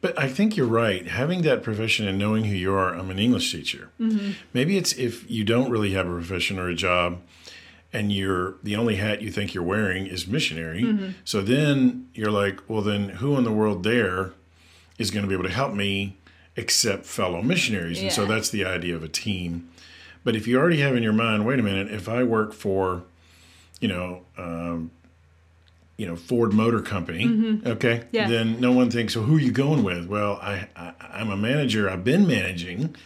but 0.00 0.18
i 0.18 0.28
think 0.28 0.56
you're 0.56 0.66
right 0.66 1.08
having 1.08 1.42
that 1.42 1.62
profession 1.62 2.06
and 2.06 2.18
knowing 2.18 2.44
who 2.44 2.54
you 2.54 2.72
are 2.72 2.94
i'm 2.94 3.10
an 3.10 3.18
english 3.18 3.50
teacher 3.50 3.90
mm-hmm. 3.98 4.32
maybe 4.52 4.76
it's 4.76 4.92
if 4.94 5.28
you 5.30 5.44
don't 5.44 5.70
really 5.70 5.92
have 5.92 6.06
a 6.06 6.12
profession 6.12 6.58
or 6.58 6.68
a 6.68 6.74
job 6.74 7.20
and 7.92 8.12
you're 8.12 8.56
the 8.62 8.76
only 8.76 8.96
hat 8.96 9.22
you 9.22 9.30
think 9.30 9.54
you're 9.54 9.64
wearing 9.64 10.06
is 10.06 10.26
missionary 10.26 10.82
mm-hmm. 10.82 11.10
so 11.24 11.40
then 11.40 12.08
you're 12.14 12.30
like 12.30 12.60
well 12.68 12.82
then 12.82 13.08
who 13.08 13.36
in 13.36 13.44
the 13.44 13.52
world 13.52 13.82
there 13.82 14.32
is 14.98 15.10
going 15.10 15.22
to 15.22 15.28
be 15.28 15.34
able 15.34 15.44
to 15.44 15.54
help 15.54 15.72
me 15.72 16.16
except 16.56 17.04
fellow 17.04 17.42
missionaries. 17.42 18.00
And 18.00 18.12
so 18.12 18.24
that's 18.24 18.50
the 18.50 18.64
idea 18.64 18.96
of 18.96 19.02
a 19.02 19.08
team. 19.08 19.68
But 20.24 20.34
if 20.34 20.46
you 20.46 20.58
already 20.58 20.80
have 20.80 20.96
in 20.96 21.02
your 21.02 21.12
mind, 21.12 21.46
wait 21.46 21.58
a 21.60 21.62
minute, 21.62 21.92
if 21.92 22.08
I 22.08 22.24
work 22.24 22.52
for, 22.52 23.04
you 23.80 23.88
know, 23.88 24.22
um, 24.36 24.90
you 25.96 26.06
know 26.06 26.16
Ford 26.16 26.52
Motor 26.52 26.82
Company, 26.82 27.24
mm-hmm. 27.24 27.66
okay, 27.66 28.04
yeah. 28.12 28.28
then 28.28 28.60
no 28.60 28.72
one 28.72 28.90
thinks, 28.90 29.16
well, 29.16 29.24
who 29.24 29.36
are 29.36 29.40
you 29.40 29.52
going 29.52 29.82
with? 29.82 30.06
Well, 30.06 30.38
I, 30.42 30.68
I 30.76 30.92
I'm 31.00 31.30
a 31.30 31.36
manager. 31.36 31.88
I've 31.88 32.04
been 32.04 32.26
managing, 32.26 32.96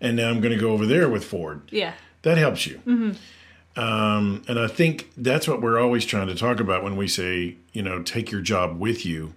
and 0.00 0.16
now 0.16 0.30
I'm 0.30 0.40
going 0.40 0.54
to 0.54 0.60
go 0.60 0.72
over 0.72 0.86
there 0.86 1.08
with 1.08 1.24
Ford. 1.24 1.62
Yeah, 1.70 1.94
that 2.22 2.38
helps 2.38 2.66
you. 2.66 2.80
Mm-hmm. 2.86 3.80
Um, 3.80 4.42
and 4.48 4.58
I 4.58 4.66
think 4.66 5.10
that's 5.16 5.46
what 5.46 5.62
we're 5.62 5.78
always 5.78 6.04
trying 6.04 6.26
to 6.26 6.34
talk 6.34 6.58
about 6.58 6.82
when 6.82 6.96
we 6.96 7.06
say, 7.06 7.56
you 7.72 7.82
know, 7.82 8.02
take 8.02 8.30
your 8.30 8.40
job 8.40 8.80
with 8.80 9.06
you. 9.06 9.34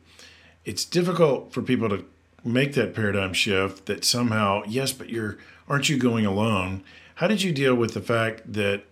It's 0.65 0.83
difficult 0.83 1.53
for 1.53 1.61
people 1.61 1.89
to 1.89 2.05
make 2.43 2.73
that 2.73 2.93
paradigm 2.93 3.33
shift 3.33 3.85
that 3.85 4.03
somehow, 4.03 4.63
yes, 4.67 4.91
but 4.91 5.09
you're 5.09 5.37
aren't 5.67 5.89
you 5.89 5.97
going 5.97 6.25
alone? 6.25 6.83
How 7.15 7.27
did 7.27 7.41
you 7.41 7.51
deal 7.51 7.75
with 7.75 7.93
the 7.93 8.01
fact 8.01 8.51
that 8.51 8.83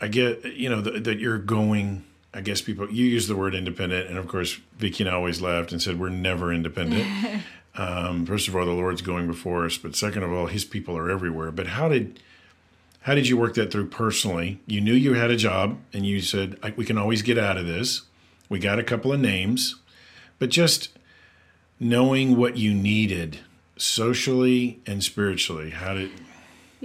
I 0.00 0.08
get, 0.08 0.44
you 0.44 0.68
know, 0.68 0.80
that, 0.80 1.04
that 1.04 1.18
you're 1.18 1.38
going, 1.38 2.04
I 2.32 2.40
guess 2.40 2.60
people, 2.60 2.90
you 2.90 3.06
use 3.06 3.26
the 3.26 3.36
word 3.36 3.54
independent. 3.54 4.08
And 4.08 4.18
of 4.18 4.28
course, 4.28 4.60
Vicky 4.76 5.04
and 5.04 5.10
I 5.10 5.14
always 5.14 5.40
laughed 5.40 5.72
and 5.72 5.80
said, 5.80 5.98
we're 5.98 6.10
never 6.10 6.52
independent. 6.52 7.42
um, 7.76 8.26
first 8.26 8.48
of 8.48 8.54
all, 8.54 8.66
the 8.66 8.72
Lord's 8.72 9.02
going 9.02 9.26
before 9.26 9.64
us, 9.64 9.78
but 9.78 9.96
second 9.96 10.22
of 10.22 10.32
all, 10.32 10.46
his 10.46 10.64
people 10.64 10.96
are 10.96 11.10
everywhere. 11.10 11.50
But 11.50 11.68
how 11.68 11.88
did, 11.88 12.20
how 13.00 13.14
did 13.14 13.28
you 13.28 13.36
work 13.36 13.54
that 13.54 13.70
through 13.70 13.88
personally? 13.88 14.60
You 14.66 14.80
knew 14.80 14.92
you 14.92 15.14
had 15.14 15.30
a 15.30 15.36
job 15.36 15.78
and 15.92 16.04
you 16.04 16.20
said, 16.20 16.58
we 16.76 16.84
can 16.84 16.98
always 16.98 17.22
get 17.22 17.38
out 17.38 17.56
of 17.56 17.66
this. 17.66 18.02
We 18.48 18.58
got 18.58 18.78
a 18.78 18.84
couple 18.84 19.12
of 19.12 19.20
names, 19.20 19.76
but 20.38 20.50
just 20.50 20.90
knowing 21.80 22.36
what 22.36 22.56
you 22.56 22.72
needed 22.72 23.40
socially 23.76 24.80
and 24.86 25.02
spiritually 25.02 25.70
how 25.70 25.94
did 25.94 26.10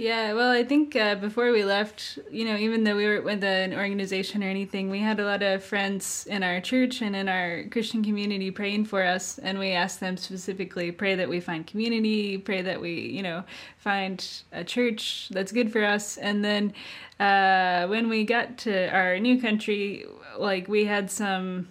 Yeah, 0.00 0.32
well, 0.32 0.50
I 0.50 0.64
think 0.64 0.96
uh, 0.96 1.16
before 1.16 1.52
we 1.52 1.62
left, 1.62 2.18
you 2.30 2.46
know, 2.46 2.56
even 2.56 2.84
though 2.84 2.96
we 2.96 3.04
were 3.04 3.20
with 3.20 3.44
an 3.44 3.74
organization 3.74 4.42
or 4.42 4.46
anything, 4.46 4.88
we 4.88 5.00
had 5.00 5.20
a 5.20 5.26
lot 5.26 5.42
of 5.42 5.62
friends 5.62 6.26
in 6.26 6.42
our 6.42 6.58
church 6.58 7.02
and 7.02 7.14
in 7.14 7.28
our 7.28 7.64
Christian 7.70 8.02
community 8.02 8.50
praying 8.50 8.86
for 8.86 9.04
us. 9.04 9.38
And 9.38 9.58
we 9.58 9.72
asked 9.72 10.00
them 10.00 10.16
specifically 10.16 10.90
pray 10.90 11.16
that 11.16 11.28
we 11.28 11.38
find 11.38 11.66
community, 11.66 12.38
pray 12.38 12.62
that 12.62 12.80
we, 12.80 12.92
you 12.98 13.22
know, 13.22 13.44
find 13.76 14.26
a 14.52 14.64
church 14.64 15.28
that's 15.32 15.52
good 15.52 15.70
for 15.70 15.84
us. 15.84 16.16
And 16.16 16.42
then 16.42 16.72
uh, 17.18 17.86
when 17.88 18.08
we 18.08 18.24
got 18.24 18.56
to 18.58 18.88
our 18.88 19.18
new 19.18 19.38
country, 19.38 20.06
like 20.38 20.66
we 20.66 20.86
had 20.86 21.10
some 21.10 21.68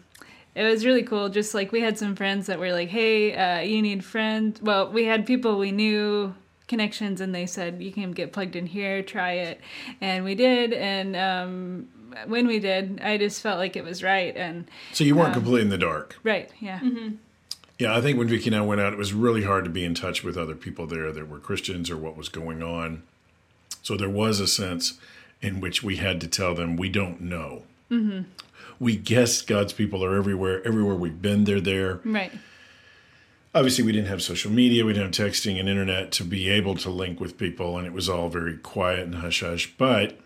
it 0.56 0.63
was 0.63 0.86
really 0.86 1.03
cool. 1.03 1.29
Just 1.29 1.53
like 1.53 1.72
we 1.72 1.82
had 1.82 1.98
some 1.98 2.15
friends 2.15 2.48
that 2.48 2.60
were 2.60 2.72
like, 2.72 2.89
"Hey, 2.89 3.36
uh, 3.36 3.60
you 3.60 3.82
need 3.82 4.03
friends." 4.03 4.62
Well, 4.62 4.89
we 4.91 5.06
had 5.06 5.25
people 5.25 5.58
we 5.58 5.72
knew 5.72 6.34
connections, 6.68 7.22
and 7.22 7.34
they 7.34 7.46
said 7.46 7.82
you 7.82 7.91
can 7.91 8.12
get 8.12 8.34
plugged 8.34 8.56
in 8.56 8.68
here, 8.68 9.01
try 9.03 9.34
it, 9.34 9.62
and 10.01 10.24
we 10.24 10.36
did. 10.36 10.74
And 10.74 11.15
um, 11.15 11.88
when 12.27 12.48
we 12.48 12.60
did, 12.60 13.00
I 13.01 13.18
just 13.18 13.41
felt 13.41 13.58
like 13.58 13.75
it 13.75 13.84
was 13.84 14.01
right. 14.01 14.36
And 14.36 14.70
so 14.94 15.03
you 15.03 15.15
weren't 15.15 15.29
um, 15.29 15.34
completely 15.34 15.62
in 15.62 15.70
the 15.70 15.77
dark, 15.77 16.18
right? 16.24 16.50
Yeah. 16.60 16.79
Mm-hmm. 16.79 17.15
Yeah, 17.77 17.96
I 17.96 18.01
think 18.01 18.18
when 18.18 18.27
Vicky 18.27 18.48
and 18.48 18.56
I 18.58 18.62
went 18.62 18.82
out, 18.82 18.91
it 18.91 19.00
was 19.00 19.13
really 19.13 19.44
hard 19.44 19.63
to 19.63 19.70
be 19.70 19.86
in 19.86 19.94
touch 19.94 20.22
with 20.22 20.38
other 20.38 20.56
people 20.56 20.86
there 20.86 21.13
that 21.13 21.29
were 21.29 21.39
Christians 21.39 21.89
or 21.89 21.98
what 21.98 22.18
was 22.18 22.27
going 22.27 22.62
on. 22.62 23.03
So 23.82 23.96
there 23.96 24.10
was 24.10 24.41
a 24.41 24.48
sense 24.48 25.00
in 25.41 25.62
which 25.62 25.82
we 25.82 25.96
had 25.96 26.20
to 26.20 26.27
tell 26.27 26.53
them 26.53 26.75
we 26.75 26.89
don't 26.89 27.22
know. 27.22 27.63
Mm-hmm 27.89 28.24
we 28.79 28.95
guess 28.95 29.41
God's 29.41 29.74
people 29.74 30.03
are 30.03 30.15
everywhere. 30.15 30.65
Everywhere 30.65 30.95
we've 30.95 31.21
been, 31.21 31.43
they're 31.43 31.62
there. 31.62 32.00
Right. 32.05 32.31
Obviously, 33.53 33.83
we 33.83 33.91
didn't 33.91 34.07
have 34.07 34.21
social 34.21 34.51
media, 34.51 34.86
we 34.86 34.93
didn't 34.93 35.15
have 35.15 35.27
texting 35.27 35.59
and 35.59 35.67
internet 35.67 36.12
to 36.13 36.24
be 36.24 36.50
able 36.50 36.75
to 36.75 36.89
link 36.89 37.19
with 37.19 37.38
people, 37.38 37.77
and 37.77 37.88
it 37.88 37.93
was 37.93 38.07
all 38.07 38.29
very 38.29 38.57
quiet 38.57 39.00
and 39.00 39.15
hush 39.15 39.41
hush. 39.41 39.74
But 39.75 40.19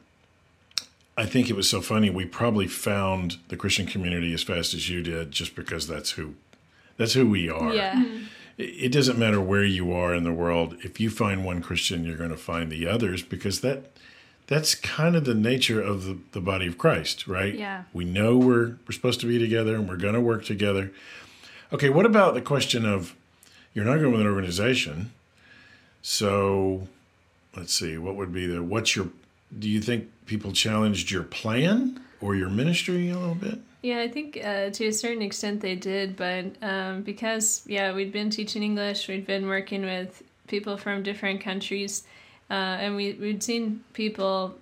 I 1.18 1.26
think 1.26 1.50
it 1.50 1.56
was 1.56 1.70
so 1.70 1.82
funny. 1.82 2.10
We 2.10 2.26
probably 2.26 2.68
found 2.68 3.38
the 3.48 3.56
Christian 3.56 3.86
community 3.86 4.34
as 4.34 4.44
fast 4.44 4.74
as 4.74 4.90
you 4.90 5.02
did, 5.02 5.32
just 5.32 5.56
because 5.56 5.88
that's 5.88 6.12
who 6.12 6.36
that's 6.98 7.14
who 7.14 7.30
we 7.30 7.50
are. 7.50 7.74
Yeah. 7.74 7.96
Mm-hmm. 7.96 8.24
It 8.58 8.92
doesn't 8.92 9.18
matter 9.18 9.42
where 9.42 9.64
you 9.64 9.94
are 9.94 10.14
in 10.14 10.24
the 10.24 10.34
world. 10.34 10.78
If 10.84 11.00
you 11.00 11.10
find 11.10 11.44
one 11.44 11.62
Christian, 11.62 12.04
you're 12.04 12.18
going 12.18 12.30
to 12.30 12.38
find 12.38 12.72
the 12.72 12.88
others 12.88 13.24
because 13.24 13.62
that 13.62 13.92
that's 14.54 14.76
kind 14.76 15.16
of 15.16 15.26
the 15.26 15.34
nature 15.34 15.82
of 15.82 16.06
the, 16.06 16.18
the 16.32 16.40
body 16.40 16.68
of 16.68 16.78
Christ, 16.78 17.28
right? 17.28 17.56
Yeah. 17.56 17.86
We 17.92 18.06
know 18.06 18.38
we're 18.38 18.78
we're 18.88 18.92
supposed 18.92 19.20
to 19.22 19.26
be 19.26 19.40
together 19.40 19.76
and 19.76 19.90
we're 19.90 19.98
going 19.98 20.14
to 20.14 20.22
work 20.22 20.46
together. 20.46 20.92
Okay, 21.72 21.90
what 21.90 22.06
about 22.06 22.36
the 22.36 22.42
question 22.42 22.86
of 22.86 23.16
you're 23.74 23.86
not 23.86 23.98
going 23.98 24.12
with 24.12 24.22
an 24.22 24.28
organization? 24.28 25.12
So, 26.04 26.88
let's 27.56 27.74
see, 27.74 27.98
what 27.98 28.16
would 28.16 28.32
be 28.32 28.46
the 28.46 28.62
what's 28.62 28.96
your 28.96 29.10
do 29.58 29.68
you 29.68 29.82
think 29.82 30.10
people 30.28 30.52
challenged 30.52 31.10
your 31.10 31.24
plan 31.24 32.00
or 32.22 32.36
your 32.36 32.50
ministry 32.50 33.10
a 33.10 33.18
little 33.18 33.36
bit? 33.36 33.60
Yeah, 33.82 34.00
I 34.02 34.08
think 34.08 34.38
uh, 34.38 34.70
to 34.70 34.88
a 34.88 34.94
certain 34.94 35.24
extent 35.24 35.62
they 35.62 35.76
did, 35.76 36.16
but 36.16 36.46
um, 36.62 37.02
because 37.02 37.64
yeah, 37.66 37.92
we'd 37.92 38.12
been 38.12 38.30
teaching 38.30 38.62
English, 38.62 39.08
we'd 39.08 39.26
been 39.26 39.48
working 39.48 39.82
with 39.82 40.22
people 40.48 40.78
from 40.78 41.02
different 41.02 41.42
countries 41.42 42.04
uh, 42.54 42.78
and 42.84 42.96
we 42.96 43.14
we'd 43.14 43.42
seen 43.42 43.84
people 43.94 44.54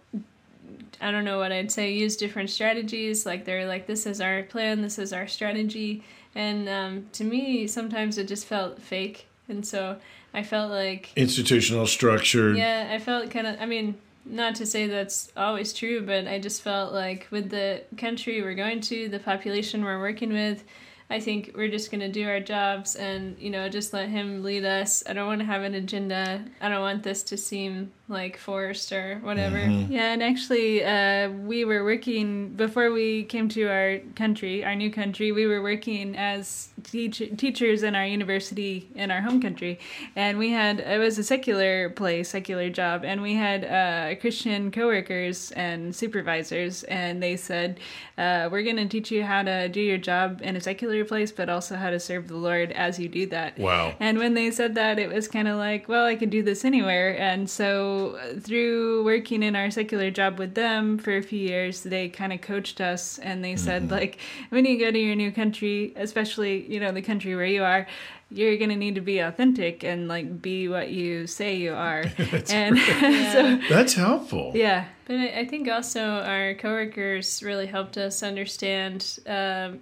I 1.02 1.12
don't 1.12 1.26
know 1.26 1.40
what 1.40 1.52
I'd 1.52 1.72
say 1.72 1.92
use 1.92 2.16
different 2.16 2.50
strategies. 2.50 3.26
Like 3.26 3.44
they're 3.44 3.68
like 3.68 3.86
this 3.86 4.06
is 4.06 4.22
our 4.22 4.44
plan. 4.44 4.82
This 4.82 4.98
is 4.98 5.12
our 5.12 5.28
strategy. 5.28 6.02
And 6.34 6.70
um, 6.70 7.08
to 7.14 7.26
me 7.26 7.68
sometimes 7.68 8.18
it 8.18 8.30
just 8.30 8.46
felt 8.46 8.82
fake. 8.82 9.28
And 9.50 9.68
so 9.68 9.98
I 10.34 10.42
felt 10.44 10.72
like 10.72 11.12
institutional 11.18 11.86
structure. 11.86 12.54
Yeah 12.54 12.88
I 12.90 13.00
felt 13.00 13.30
kind 13.30 13.46
of 13.46 13.60
I 13.60 13.66
mean 13.66 13.96
not 14.24 14.56
to 14.56 14.66
say 14.66 14.88
that's 14.88 15.30
always 15.36 15.74
true 15.74 16.06
but 16.06 16.28
I 16.28 16.40
just 16.40 16.62
felt 16.62 16.94
like 16.94 17.28
with 17.30 17.50
the 17.50 17.84
country 17.98 18.42
we're 18.42 18.56
going 18.56 18.80
to 18.82 19.10
the 19.10 19.20
population 19.20 19.84
we're 19.84 20.00
working 20.00 20.32
with 20.32 20.64
I 21.12 21.20
think 21.20 21.52
we're 21.56 21.68
just 21.68 21.92
going 21.92 22.00
to 22.00 22.10
do 22.10 22.28
our 22.28 22.40
jobs 22.40 22.96
and, 22.96 23.38
you 23.38 23.50
know, 23.50 23.68
just 23.68 23.92
let 23.92 24.08
him 24.08 24.44
lead 24.44 24.64
us. 24.64 25.04
I 25.08 25.14
don't 25.14 25.28
want 25.28 25.40
to 25.40 25.46
have 25.46 25.62
an 25.62 25.76
agenda. 25.76 26.46
I 26.62 26.70
don't 26.70 26.80
want 26.80 27.04
this 27.04 27.22
to 27.24 27.38
seem 27.38 27.92
like 28.08 28.38
forced 28.38 28.92
or 28.94 29.20
whatever. 29.22 29.58
Mm-hmm. 29.58 29.92
Yeah, 29.92 30.14
and 30.14 30.24
actually, 30.24 30.84
uh, 30.84 31.30
we 31.30 31.66
were 31.66 31.84
working 31.84 32.50
before 32.50 32.92
we 32.92 33.26
came 33.26 33.50
to 33.50 33.64
our 33.68 34.00
country, 34.16 34.64
our 34.64 34.76
new 34.76 34.90
country. 34.90 35.32
We 35.34 35.48
were 35.48 35.62
working 35.62 36.16
as 36.16 36.70
teach- 36.84 37.38
teachers 37.38 37.84
in 37.84 37.96
our 37.96 38.06
university 38.06 38.90
in 38.96 39.12
our 39.12 39.22
home 39.22 39.42
country, 39.42 39.80
and 40.16 40.38
we 40.38 40.50
had 40.52 40.80
it 40.80 41.00
was 41.00 41.18
a 41.18 41.24
secular 41.24 41.90
place, 41.90 42.30
secular 42.30 42.70
job, 42.70 43.04
and 43.04 43.22
we 43.22 43.36
had 43.36 43.66
uh, 43.66 44.20
Christian 44.20 44.72
coworkers 44.72 45.52
and 45.52 45.96
supervisors, 45.96 46.84
and 46.84 47.22
they 47.22 47.36
said, 47.38 47.80
uh, 48.18 48.50
"We're 48.52 48.64
going 48.64 48.78
to 48.78 48.88
teach 48.88 49.12
you 49.12 49.24
how 49.24 49.44
to 49.44 49.70
do 49.70 49.82
your 49.82 49.98
job 49.98 50.42
in 50.44 50.56
a 50.56 50.62
secular 50.62 51.04
place, 51.06 51.32
but 51.32 51.50
also 51.50 51.76
how 51.76 51.90
to 51.90 52.00
serve 52.00 52.28
the 52.28 52.38
Lord 52.38 52.72
as 52.72 53.00
you 53.00 53.08
do 53.08 53.26
that." 53.28 53.58
Wow! 53.58 53.94
And 54.00 54.18
when 54.18 54.34
they 54.34 54.52
said 54.52 54.76
that, 54.76 55.00
it 55.00 55.12
was 55.12 55.28
kind 55.28 55.48
of 55.48 55.58
like, 55.58 55.88
"Well, 55.88 56.06
I 56.06 56.16
could 56.16 56.30
do 56.30 56.44
this 56.44 56.66
anywhere," 56.66 57.20
and 57.20 57.50
so 57.50 58.20
through 58.40 59.04
working 59.04 59.44
in 59.44 59.56
our 59.56 59.72
secular 59.72 60.12
job 60.12 60.40
with 60.40 60.56
them 60.56 60.98
for 60.98 61.16
a 61.18 61.22
few 61.22 61.40
years, 61.40 61.84
they 61.84 62.10
kind 62.10 62.34
of 62.34 62.42
coached 62.42 62.82
us 62.82 63.20
and 63.20 63.44
they 63.44 63.56
said 63.56 63.84
mm-hmm. 63.84 63.94
like 63.94 64.18
when 64.50 64.66
you 64.66 64.80
go 64.80 64.92
to 64.92 65.00
your 65.00 65.16
new 65.16 65.32
country, 65.32 65.94
especially 65.96 66.71
you 66.72 66.80
know 66.80 66.92
the 66.92 67.02
country 67.02 67.36
where 67.36 67.46
you 67.46 67.64
are, 67.64 67.86
you're 68.30 68.58
gonna 68.58 68.76
need 68.76 68.96
to 68.96 69.02
be 69.02 69.20
authentic 69.20 69.84
and 69.84 70.08
like 70.08 70.42
be 70.42 70.68
what 70.68 70.90
you 70.90 71.28
say 71.28 71.56
you 71.56 71.74
are. 71.74 72.06
and 72.50 72.78
so 73.34 73.60
that's 73.70 73.94
helpful. 73.94 74.52
Yeah, 74.56 74.86
but 75.06 75.18
I 75.18 75.46
think 75.46 75.68
also 75.68 76.02
our 76.02 76.54
coworkers 76.56 77.44
really 77.44 77.68
helped 77.68 77.98
us 77.98 78.24
understand. 78.24 79.20
Um, 79.28 79.82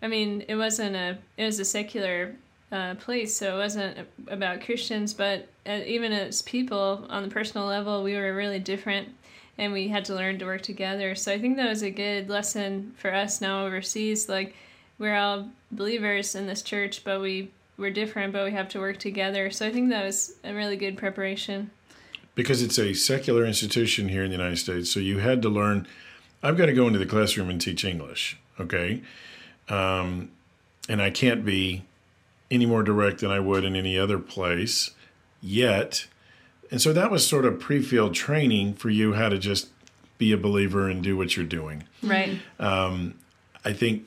I 0.00 0.08
mean, 0.08 0.44
it 0.48 0.56
wasn't 0.56 0.96
a 0.96 1.18
it 1.36 1.44
was 1.44 1.60
a 1.60 1.64
secular 1.64 2.34
uh, 2.72 2.94
place. 2.94 3.36
So 3.36 3.56
it 3.56 3.58
wasn't 3.58 4.08
about 4.28 4.62
Christians, 4.62 5.12
but 5.12 5.46
uh, 5.66 5.80
even 5.86 6.12
as 6.12 6.42
people 6.42 7.06
on 7.10 7.22
the 7.22 7.28
personal 7.28 7.66
level, 7.66 8.02
we 8.02 8.14
were 8.14 8.34
really 8.34 8.58
different 8.58 9.08
and 9.58 9.72
we 9.72 9.88
had 9.88 10.04
to 10.06 10.14
learn 10.14 10.38
to 10.38 10.46
work 10.46 10.62
together. 10.62 11.14
So 11.14 11.32
I 11.32 11.38
think 11.38 11.56
that 11.56 11.68
was 11.68 11.82
a 11.82 11.90
good 11.90 12.30
lesson 12.30 12.94
for 12.96 13.12
us 13.12 13.40
now 13.40 13.66
overseas. 13.66 14.28
Like, 14.28 14.54
we're 15.02 15.16
all 15.16 15.48
believers 15.72 16.36
in 16.36 16.46
this 16.46 16.62
church, 16.62 17.02
but 17.02 17.20
we, 17.20 17.50
we're 17.76 17.90
different, 17.90 18.32
but 18.32 18.44
we 18.44 18.52
have 18.52 18.68
to 18.68 18.78
work 18.78 19.00
together. 19.00 19.50
So 19.50 19.66
I 19.66 19.72
think 19.72 19.90
that 19.90 20.04
was 20.04 20.36
a 20.44 20.54
really 20.54 20.76
good 20.76 20.96
preparation. 20.96 21.72
Because 22.36 22.62
it's 22.62 22.78
a 22.78 22.94
secular 22.94 23.44
institution 23.44 24.08
here 24.08 24.22
in 24.22 24.30
the 24.30 24.36
United 24.36 24.58
States, 24.58 24.92
so 24.92 25.00
you 25.00 25.18
had 25.18 25.42
to 25.42 25.48
learn. 25.48 25.88
I've 26.40 26.56
got 26.56 26.66
to 26.66 26.72
go 26.72 26.86
into 26.86 27.00
the 27.00 27.06
classroom 27.06 27.50
and 27.50 27.60
teach 27.60 27.84
English, 27.84 28.38
okay? 28.60 29.02
Um, 29.68 30.30
and 30.88 31.02
I 31.02 31.10
can't 31.10 31.44
be 31.44 31.82
any 32.48 32.64
more 32.64 32.84
direct 32.84 33.20
than 33.20 33.32
I 33.32 33.40
would 33.40 33.64
in 33.64 33.74
any 33.74 33.98
other 33.98 34.20
place 34.20 34.92
yet. 35.40 36.06
And 36.70 36.80
so 36.80 36.92
that 36.92 37.10
was 37.10 37.26
sort 37.26 37.44
of 37.44 37.58
pre-field 37.58 38.14
training 38.14 38.74
for 38.74 38.88
you 38.88 39.14
how 39.14 39.30
to 39.30 39.38
just 39.38 39.68
be 40.16 40.30
a 40.30 40.36
believer 40.36 40.88
and 40.88 41.02
do 41.02 41.16
what 41.16 41.36
you're 41.36 41.44
doing. 41.44 41.82
Right. 42.04 42.38
Um, 42.60 43.14
I 43.64 43.72
think 43.72 44.04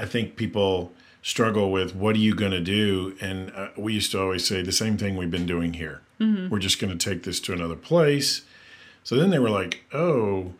I 0.00 0.06
think 0.06 0.36
people 0.36 0.92
struggle 1.22 1.70
with 1.70 1.94
what 1.94 2.16
are 2.16 2.20
you 2.20 2.34
going 2.34 2.52
to 2.52 2.60
do, 2.60 3.16
and 3.20 3.52
uh, 3.54 3.68
we 3.76 3.92
used 3.92 4.10
to 4.12 4.20
always 4.20 4.46
say 4.46 4.62
the 4.62 4.72
same 4.72 4.96
thing 4.96 5.16
we've 5.16 5.30
been 5.30 5.46
doing 5.46 5.74
here. 5.74 6.00
Mm-hmm. 6.18 6.48
We're 6.48 6.58
just 6.58 6.80
going 6.80 6.96
to 6.96 7.10
take 7.10 7.24
this 7.24 7.40
to 7.40 7.52
another 7.52 7.76
place. 7.76 8.42
So 9.04 9.16
then 9.16 9.30
they 9.30 9.38
were 9.38 9.50
like, 9.50 9.84
"Oh, 9.92 10.54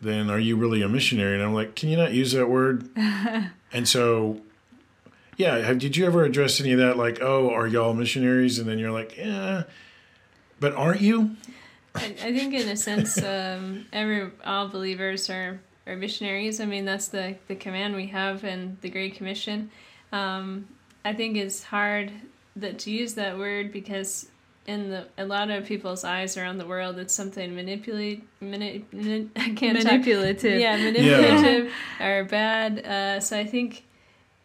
then 0.00 0.30
are 0.30 0.38
you 0.38 0.56
really 0.56 0.82
a 0.82 0.88
missionary?" 0.88 1.34
And 1.34 1.42
I'm 1.42 1.54
like, 1.54 1.74
"Can 1.74 1.88
you 1.88 1.96
not 1.96 2.12
use 2.12 2.32
that 2.32 2.48
word?" 2.48 2.88
and 3.72 3.88
so 3.88 4.40
yeah. 5.36 5.58
Have, 5.58 5.78
did 5.78 5.96
you 5.96 6.06
ever 6.06 6.24
address 6.24 6.60
any 6.60 6.72
of 6.72 6.78
that? 6.78 6.96
Like, 6.96 7.20
oh, 7.20 7.50
are 7.50 7.66
y'all 7.66 7.94
missionaries? 7.94 8.58
And 8.58 8.68
then 8.68 8.78
you're 8.78 8.90
like, 8.90 9.16
yeah, 9.16 9.64
but 10.60 10.74
aren't 10.74 11.00
you? 11.00 11.36
I, 11.94 12.14
I 12.22 12.38
think, 12.38 12.54
in 12.54 12.68
a 12.68 12.76
sense, 12.76 13.22
um, 13.22 13.86
every 13.92 14.30
all 14.44 14.68
believers 14.68 15.30
are 15.30 15.60
are 15.86 15.96
missionaries. 15.96 16.60
I 16.60 16.66
mean, 16.66 16.84
that's 16.84 17.08
the 17.08 17.36
the 17.48 17.54
command 17.54 17.94
we 17.94 18.06
have 18.08 18.44
in 18.44 18.78
the 18.80 18.90
Great 18.90 19.14
Commission. 19.14 19.70
Um, 20.12 20.68
I 21.04 21.12
think 21.12 21.36
it's 21.36 21.62
hard 21.62 22.12
that 22.56 22.78
to 22.80 22.90
use 22.90 23.14
that 23.14 23.38
word 23.38 23.72
because 23.72 24.28
in 24.66 24.90
the 24.90 25.06
a 25.18 25.24
lot 25.24 25.50
of 25.50 25.64
people's 25.66 26.04
eyes 26.04 26.36
around 26.36 26.58
the 26.58 26.66
world, 26.66 26.98
it's 26.98 27.14
something 27.14 27.54
manipulate, 27.54 28.24
mani, 28.40 28.84
mani, 28.92 29.30
I 29.36 29.50
can't 29.50 29.78
manipulative. 29.78 30.54
Talk, 30.54 30.60
yeah, 30.60 30.76
manipulative 30.76 31.72
yeah. 32.00 32.06
or 32.06 32.24
bad. 32.24 32.84
Uh, 32.84 33.20
so 33.20 33.38
I 33.38 33.44
think 33.46 33.84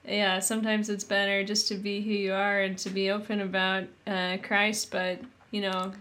yeah, 0.07 0.39
sometimes 0.39 0.89
it's 0.89 1.03
better 1.03 1.43
just 1.43 1.67
to 1.69 1.75
be 1.75 2.01
who 2.01 2.11
you 2.11 2.33
are 2.33 2.61
and 2.61 2.77
to 2.79 2.89
be 2.89 3.11
open 3.11 3.41
about 3.41 3.83
uh, 4.07 4.37
Christ, 4.41 4.91
but 4.91 5.19
you 5.51 5.61
know, 5.61 5.91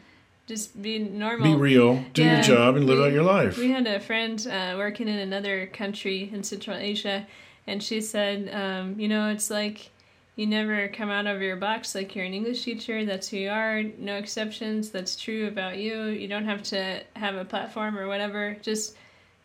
just 0.51 0.83
be 0.83 0.99
normal. 0.99 1.53
Be 1.53 1.57
real, 1.57 2.05
do 2.13 2.25
yeah, 2.25 2.35
your 2.35 2.43
job, 2.43 2.77
and 2.77 2.85
live 2.87 2.99
we, 2.99 3.05
out 3.05 3.13
your 3.13 3.23
life. 3.23 3.57
We 3.57 3.71
had 3.71 3.87
a 3.87 4.01
friend 4.01 4.45
uh, 4.51 4.75
working 4.77 5.07
in 5.07 5.19
another 5.21 5.67
country 5.69 6.29
in 6.33 6.43
Central 6.43 6.77
Asia, 6.77 7.27
and 7.69 7.81
she 7.81 8.01
said, 8.01 8.53
um, 8.53 8.99
you 8.99 9.07
know, 9.07 9.29
it's 9.29 9.49
like 9.49 9.91
you 10.35 10.49
never 10.49 10.89
come 10.89 11.09
out 11.09 11.29
of 11.29 11.41
your 11.41 11.55
box 11.55 11.95
like 11.95 12.17
you're 12.17 12.25
an 12.25 12.35
English 12.35 12.65
teacher. 12.65 13.05
That's 13.05 13.29
who 13.29 13.37
you 13.37 13.51
are. 13.51 13.85
No 13.99 14.17
exceptions. 14.17 14.91
That's 14.91 15.15
true 15.15 15.47
about 15.47 15.79
you. 15.79 16.07
You 16.07 16.27
don't 16.27 16.47
have 16.47 16.65
to 16.65 17.01
have 17.15 17.37
a 17.37 17.45
platform 17.45 17.97
or 17.97 18.09
whatever. 18.09 18.57
Just 18.61 18.97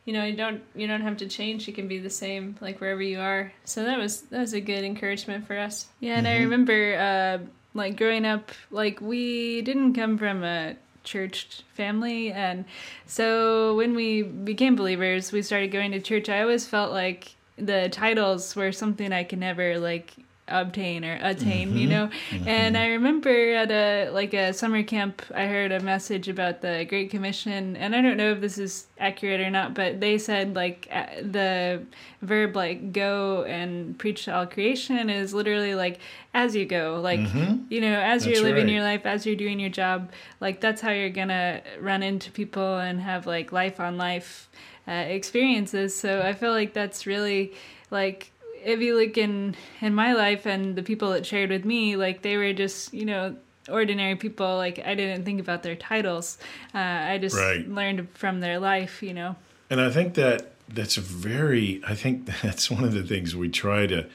you 0.05 0.13
know, 0.13 0.25
you 0.25 0.35
don't 0.35 0.63
you 0.74 0.88
don't 0.88 1.01
have 1.01 1.17
to 1.17 1.27
change. 1.27 1.67
You 1.67 1.74
can 1.74 1.88
be 1.88 2.00
the 2.00 2.09
same 2.09 2.55
like 2.62 2.81
wherever 2.81 3.01
you 3.03 3.19
are. 3.19 3.53
So 3.65 3.83
that 3.83 4.00
was 4.00 4.21
that 4.31 4.39
was 4.39 4.53
a 4.53 4.62
good 4.62 4.83
encouragement 4.83 5.45
for 5.45 5.55
us. 5.55 5.85
Yeah, 6.00 6.17
and 6.17 6.27
I 6.27 6.38
remember 6.39 6.95
uh, 6.97 7.45
like 7.75 7.95
growing 7.95 8.25
up, 8.25 8.51
like 8.71 9.00
we 9.01 9.62
didn't 9.62 9.93
come 9.93 10.17
from 10.17 10.43
a 10.43 10.77
church 11.05 11.63
family, 11.74 12.31
and 12.31 12.65
so 13.05 13.75
when 13.75 13.95
we 13.95 14.24
became 14.24 14.75
believers, 14.75 15.31
we 15.31 15.41
started 15.41 15.71
going 15.71 15.91
to 15.91 16.01
church. 16.01 16.27
I 16.27 16.41
always 16.41 16.65
felt 16.67 16.91
like 16.91 17.35
the 17.57 17.88
titles 17.89 18.55
were 18.55 18.71
something 18.71 19.13
I 19.13 19.24
could 19.24 19.39
never 19.39 19.79
like 19.79 20.15
obtain 20.47 21.03
or 21.03 21.17
attain 21.21 21.75
you 21.75 21.87
mm-hmm. 21.87 21.89
know? 21.89 22.09
Mm-hmm. 22.29 22.47
And 22.47 22.77
i 22.77 22.87
remember 22.87 23.53
at 23.55 23.71
a 23.71 24.09
like 24.11 24.33
a 24.33 24.53
summer 24.53 24.83
camp 24.83 25.23
i 25.33 25.45
heard 25.47 25.71
a 25.71 25.79
message 25.79 26.27
about 26.27 26.61
the 26.61 26.85
great 26.87 27.09
commission 27.09 27.75
and 27.75 27.95
i 27.95 28.01
don't 28.01 28.17
know 28.17 28.31
if 28.31 28.41
this 28.41 28.59
is 28.59 28.85
accurate 28.99 29.41
or 29.41 29.49
not 29.49 29.73
but 29.73 29.99
they 29.99 30.19
said 30.19 30.55
like 30.55 30.87
the 31.21 31.83
verb 32.21 32.55
like 32.55 32.93
go 32.93 33.43
and 33.43 33.97
preach 33.97 34.25
to 34.25 34.35
all 34.35 34.45
creation 34.45 35.09
is 35.09 35.33
literally 35.33 35.73
like 35.73 35.99
as 36.35 36.55
you 36.55 36.65
go 36.65 36.99
like 37.01 37.19
mm-hmm. 37.19 37.63
you 37.69 37.81
know 37.81 37.99
as 37.99 38.23
That's 38.23 38.35
you're 38.35 38.43
living 38.43 38.65
right. 38.65 38.73
your 38.73 38.83
life 38.83 39.05
as 39.05 39.25
you're 39.25 39.35
doing 39.35 39.59
your 39.59 39.71
job 39.71 40.11
like 40.39 40.61
that's 40.61 40.81
how 40.81 40.91
you're 40.91 41.09
gonna 41.09 41.61
run 41.79 42.03
into 42.03 42.29
people 42.31 42.77
and 42.77 43.01
have 43.01 43.25
like 43.25 43.51
life 43.51 43.79
on 43.79 43.97
life 43.97 44.49
uh, 44.87 44.91
experiences. 44.91 45.95
So 45.95 46.21
i 46.21 46.33
feel 46.33 46.51
like 46.51 46.73
that's 46.73 47.07
really 47.07 47.53
like 47.89 48.31
if 48.65 48.81
you 48.81 48.95
look 48.98 49.17
in 49.17 49.55
in 49.81 49.93
my 49.93 50.13
life 50.13 50.45
and 50.45 50.75
the 50.75 50.84
people 50.84 51.12
that 51.12 51.25
shared 51.25 51.50
with 51.50 51.65
me 51.65 51.95
like 51.95 52.22
they 52.22 52.36
were 52.38 52.53
just 52.53 52.93
you 52.93 53.05
know 53.05 53.36
ordinary 53.69 54.15
people. 54.15 54.57
Like 54.57 54.79
i 54.86 54.93
didn't 54.95 55.24
think 55.25 55.39
about 55.39 55.63
their 55.63 55.75
titles. 55.75 56.38
Uh, 56.74 57.13
i 57.13 57.17
just 57.17 57.36
Right. 57.38 57.67
learned 57.69 58.10
from 58.13 58.39
their 58.41 58.60
life 58.60 59.01
you 59.01 59.13
know. 59.13 59.36
And 59.69 59.79
I 59.81 59.89
think 59.89 60.13
that 60.15 60.51
that's 60.69 60.95
very, 60.95 61.81
I 61.88 61.95
think 61.95 62.25
that's 62.43 62.69
one 62.69 62.84
of 62.84 62.93
the 62.93 63.03
things 63.03 63.36
we 63.36 63.50
try 63.50 63.88
to 63.88 64.07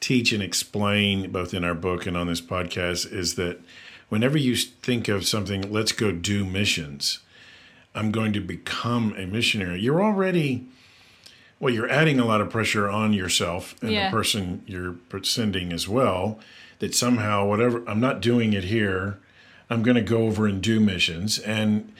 teach 0.00 0.32
and 0.32 0.42
explain 0.42 1.30
both 1.30 1.54
in 1.54 1.64
our 1.64 1.74
book 1.74 2.06
and 2.06 2.16
on 2.16 2.26
this 2.26 2.40
podcast 2.40 3.10
is 3.12 3.36
that 3.36 3.60
whenever 4.08 4.36
you 4.36 4.56
think 4.56 5.08
of 5.08 5.26
something, 5.26 5.70
let's 5.72 5.92
go 5.92 6.10
do 6.12 6.44
missions, 6.44 7.20
I'm 7.94 8.10
going 8.10 8.32
to 8.32 8.40
become 8.40 9.14
a 9.16 9.26
missionary, 9.26 9.80
you're 9.80 10.02
already, 10.02 10.66
well, 11.62 11.72
you're 11.72 11.88
adding 11.88 12.18
a 12.18 12.24
lot 12.24 12.40
of 12.40 12.50
pressure 12.50 12.90
on 12.90 13.12
yourself 13.12 13.76
and 13.80 13.92
Yeah. 13.92 14.10
the 14.10 14.16
person 14.16 14.62
you're 14.66 14.96
sending 15.22 15.72
as 15.72 15.86
well. 15.88 16.40
That 16.80 16.92
somehow, 16.92 17.46
whatever, 17.46 17.84
I'm 17.86 18.00
not 18.00 18.20
doing 18.20 18.52
it 18.52 18.64
here. 18.64 19.18
I'm 19.70 19.84
going 19.84 19.94
to 19.94 20.00
go 20.02 20.26
over 20.26 20.48
and 20.48 20.60
do 20.60 20.80
missions. 20.80 21.38
And 21.38 21.92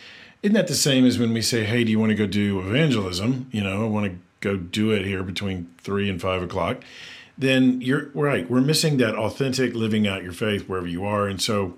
isn't 0.42 0.54
that 0.54 0.66
the 0.66 0.74
same 0.74 1.06
as 1.06 1.16
when 1.16 1.32
we 1.32 1.42
say, 1.42 1.62
hey, 1.62 1.84
do 1.84 1.92
you 1.92 2.00
want 2.00 2.10
to 2.10 2.16
go 2.16 2.26
do 2.26 2.58
evangelism? 2.58 3.46
You 3.52 3.62
know, 3.62 3.84
I 3.84 3.88
want 3.88 4.06
to 4.10 4.18
go 4.40 4.56
do 4.56 4.90
it 4.90 5.06
here 5.06 5.22
between 5.22 5.68
three 5.78 6.10
and 6.10 6.20
five 6.20 6.42
o'clock. 6.42 6.82
Then 7.38 7.80
you're 7.80 8.10
right. 8.14 8.50
We're 8.50 8.60
missing 8.60 8.96
that 8.96 9.14
authentic 9.14 9.74
living 9.74 10.08
out 10.08 10.24
your 10.24 10.32
faith 10.32 10.68
wherever 10.68 10.88
you 10.88 11.04
are. 11.04 11.28
And 11.28 11.40
so, 11.40 11.74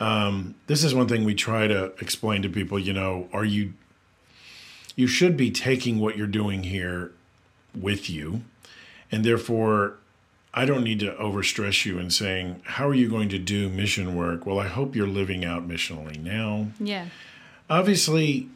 um, 0.00 0.56
this 0.66 0.82
is 0.82 0.92
one 0.92 1.06
thing 1.06 1.22
we 1.24 1.34
try 1.36 1.68
to 1.68 1.92
explain 2.00 2.42
to 2.42 2.48
people. 2.48 2.78
You 2.80 2.92
know, 2.92 3.28
are 3.32 3.44
you, 3.44 3.74
you 4.96 5.06
should 5.06 5.36
be 5.36 5.50
taking 5.50 6.00
what 6.00 6.16
you're 6.16 6.26
doing 6.26 6.64
here 6.64 7.12
with 7.78 8.10
you. 8.10 8.42
And 9.12 9.24
therefore, 9.24 9.98
I 10.52 10.64
don't 10.64 10.82
need 10.82 11.00
to 11.00 11.12
overstress 11.12 11.84
you 11.84 11.98
in 11.98 12.10
saying, 12.10 12.62
how 12.64 12.88
are 12.88 12.94
you 12.94 13.08
going 13.08 13.28
to 13.28 13.38
do 13.38 13.68
mission 13.68 14.16
work? 14.16 14.46
Well, 14.46 14.58
I 14.58 14.66
hope 14.66 14.96
you're 14.96 15.06
living 15.06 15.44
out 15.44 15.68
missionally 15.68 16.20
now 16.20 16.68
yeah 16.80 17.06
obviously 17.68 18.48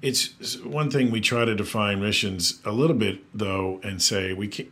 it's 0.00 0.58
one 0.60 0.90
thing 0.90 1.10
we 1.10 1.20
try 1.20 1.44
to 1.44 1.54
define 1.54 2.00
missions 2.00 2.60
a 2.64 2.72
little 2.72 2.96
bit 2.96 3.20
though 3.36 3.80
and 3.82 4.02
say 4.02 4.32
we 4.32 4.48
can 4.48 4.70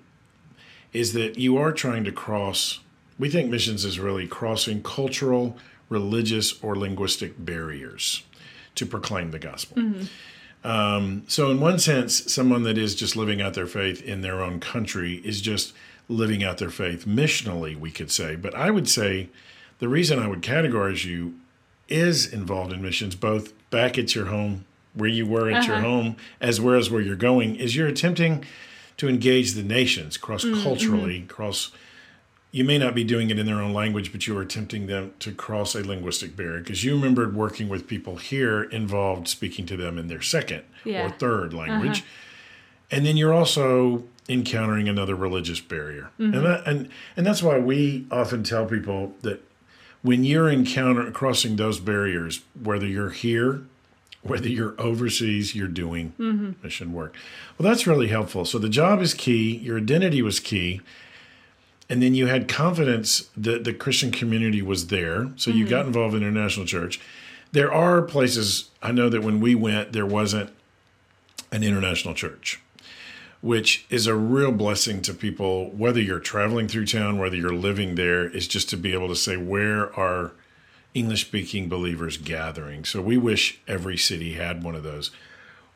is 0.92 1.12
that 1.12 1.38
you 1.38 1.56
are 1.56 1.72
trying 1.72 2.04
to 2.04 2.12
cross 2.12 2.80
we 3.18 3.28
think 3.28 3.50
missions 3.50 3.84
is 3.84 4.00
really 4.00 4.26
crossing 4.26 4.82
cultural 4.82 5.56
religious 5.88 6.60
or 6.62 6.74
linguistic 6.76 7.34
barriers 7.44 8.24
to 8.74 8.86
proclaim 8.86 9.30
the 9.30 9.38
gospel 9.38 9.76
mm-hmm. 9.76 10.04
Um, 10.64 11.24
so 11.26 11.50
in 11.50 11.60
one 11.60 11.78
sense 11.78 12.32
someone 12.32 12.62
that 12.64 12.76
is 12.78 12.94
just 12.94 13.16
living 13.16 13.40
out 13.40 13.54
their 13.54 13.66
faith 13.66 14.02
in 14.02 14.20
their 14.20 14.42
own 14.42 14.60
country 14.60 15.14
is 15.24 15.40
just 15.40 15.72
living 16.08 16.42
out 16.44 16.58
their 16.58 16.70
faith 16.70 17.06
missionally 17.06 17.74
we 17.78 17.90
could 17.90 18.10
say 18.10 18.36
but 18.36 18.54
i 18.54 18.70
would 18.70 18.88
say 18.88 19.28
the 19.78 19.88
reason 19.88 20.18
i 20.18 20.28
would 20.28 20.42
categorize 20.42 21.04
you 21.04 21.34
is 21.88 22.32
involved 22.32 22.72
in 22.72 22.80
missions, 22.80 23.16
both 23.16 23.52
back 23.70 23.98
at 23.98 24.14
your 24.14 24.26
home, 24.26 24.64
where 24.94 25.08
you 25.08 25.26
were 25.26 25.50
at 25.50 25.66
your 25.66 25.74
Uh-huh. 25.74 25.84
home, 25.88 26.16
as 26.40 26.60
well 26.60 26.76
as 26.76 26.88
where 26.88 27.00
you're 27.00 27.16
going, 27.16 27.56
is 27.56 27.74
you're 27.74 27.88
attempting 27.88 28.44
to 28.96 29.08
engage 29.08 29.54
the 29.54 29.64
nations 29.64 30.16
cross 30.16 30.44
culturally, 30.62 31.22
cross. 31.22 31.72
You 32.52 32.64
may 32.64 32.78
not 32.78 32.94
be 32.94 33.04
doing 33.04 33.30
it 33.30 33.38
in 33.38 33.46
their 33.46 33.60
own 33.60 33.72
language, 33.72 34.10
but 34.10 34.26
you 34.26 34.36
are 34.36 34.44
tempting 34.44 34.86
them 34.88 35.12
to 35.20 35.32
cross 35.32 35.74
a 35.74 35.84
linguistic 35.84 36.36
barrier 36.36 36.58
because 36.58 36.82
you 36.82 36.94
remembered 36.94 37.36
working 37.36 37.68
with 37.68 37.86
people 37.86 38.16
here 38.16 38.64
involved 38.64 39.28
speaking 39.28 39.66
to 39.66 39.76
them 39.76 39.98
in 39.98 40.08
their 40.08 40.22
second 40.22 40.64
Yeah. 40.84 41.06
or 41.06 41.10
third 41.10 41.54
language, 41.54 42.00
uh-huh. 42.00 42.96
and 42.96 43.06
then 43.06 43.16
you're 43.16 43.32
also 43.32 44.04
encountering 44.28 44.88
another 44.88 45.14
religious 45.14 45.60
barrier, 45.60 46.10
and 46.18 46.34
mm-hmm. 46.34 46.42
that, 46.44 46.66
and 46.66 46.88
and 47.16 47.24
that's 47.24 47.42
why 47.42 47.58
we 47.58 48.06
often 48.10 48.42
tell 48.42 48.66
people 48.66 49.14
that 49.22 49.42
when 50.02 50.24
you're 50.24 50.50
encountering 50.50 51.12
crossing 51.12 51.56
those 51.56 51.78
barriers, 51.78 52.40
whether 52.60 52.86
you're 52.86 53.10
here, 53.10 53.62
whether 54.22 54.48
you're 54.48 54.74
overseas, 54.80 55.54
you're 55.54 55.68
doing 55.68 56.14
mm-hmm. 56.18 56.52
mission 56.62 56.92
work. 56.92 57.14
Well, 57.58 57.68
that's 57.68 57.86
really 57.86 58.08
helpful. 58.08 58.44
So 58.44 58.58
the 58.58 58.68
job 58.68 59.00
is 59.00 59.14
key, 59.14 59.56
your 59.56 59.78
identity 59.78 60.22
was 60.22 60.40
key, 60.40 60.80
and 61.90 62.02
then 62.02 62.14
you 62.14 62.26
had 62.26 62.48
confidence 62.48 63.28
that 63.36 63.64
the 63.64 63.74
Christian 63.74 64.10
community 64.10 64.62
was 64.62 64.86
there. 64.86 65.30
So 65.36 65.50
you 65.50 65.66
mm. 65.66 65.70
got 65.70 65.86
involved 65.86 66.14
in 66.14 66.22
international 66.22 66.64
church. 66.64 67.00
There 67.52 67.72
are 67.72 68.00
places 68.00 68.70
I 68.80 68.92
know 68.92 69.08
that 69.08 69.22
when 69.22 69.40
we 69.40 69.54
went, 69.54 69.92
there 69.92 70.06
wasn't 70.06 70.50
an 71.52 71.64
international 71.64 72.14
church 72.14 72.60
which 73.40 73.86
is 73.88 74.06
a 74.06 74.14
real 74.14 74.52
blessing 74.52 75.00
to 75.02 75.14
people, 75.14 75.70
whether 75.70 76.00
you're 76.00 76.20
traveling 76.20 76.68
through 76.68 76.86
town, 76.86 77.18
whether 77.18 77.36
you're 77.36 77.54
living 77.54 77.94
there, 77.94 78.28
is 78.28 78.46
just 78.46 78.68
to 78.68 78.76
be 78.76 78.92
able 78.92 79.08
to 79.08 79.16
say, 79.16 79.36
where 79.36 79.94
are 79.98 80.32
English 80.92 81.26
speaking 81.26 81.68
believers 81.68 82.18
gathering? 82.18 82.84
So 82.84 83.00
we 83.00 83.16
wish 83.16 83.60
every 83.66 83.96
city 83.96 84.34
had 84.34 84.62
one 84.62 84.74
of 84.74 84.82
those. 84.82 85.10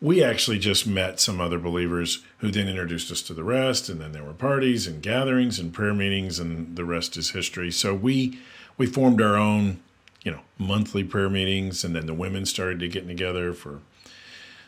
We 0.01 0.23
actually 0.23 0.59
just 0.59 0.87
met 0.87 1.19
some 1.21 1.41
other 1.41 1.59
believers 1.59 2.23
who 2.39 2.51
then 2.51 2.69
introduced 2.69 3.11
us 3.11 3.23
to 3.23 3.35
the 3.35 3.45
rest, 3.45 3.89
and 3.89 4.01
then 4.01 4.13
there 4.13 4.25
were 4.25 4.35
parties 4.35 4.87
and 4.87 5.01
gatherings 5.03 5.59
and 5.59 5.73
prayer 5.73 5.95
meetings, 5.95 6.39
and 6.39 6.77
the 6.77 6.85
rest 6.85 7.17
is 7.17 7.31
history. 7.31 7.71
So 7.71 7.95
we 7.95 8.39
we 8.77 8.87
formed 8.87 9.23
our 9.23 9.37
own, 9.37 9.81
you 10.25 10.33
know, 10.33 10.41
monthly 10.59 11.05
prayer 11.05 11.31
meetings, 11.31 11.85
and 11.85 11.95
then 11.97 12.07
the 12.07 12.15
women 12.15 12.45
started 12.45 12.81
to 12.81 12.89
get 12.89 13.07
together 13.07 13.53
for. 13.55 13.81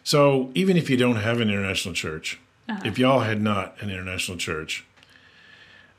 So 0.05 0.51
even 0.55 0.77
if 0.77 0.89
you 0.89 0.97
don't 0.97 1.17
have 1.17 1.41
an 1.41 1.51
international 1.51 1.93
church, 1.95 2.39
uh-huh. 2.69 2.83
if 2.85 2.99
y'all 2.99 3.21
had 3.21 3.43
not 3.43 3.75
an 3.81 3.91
international 3.91 4.39
church, 4.39 4.87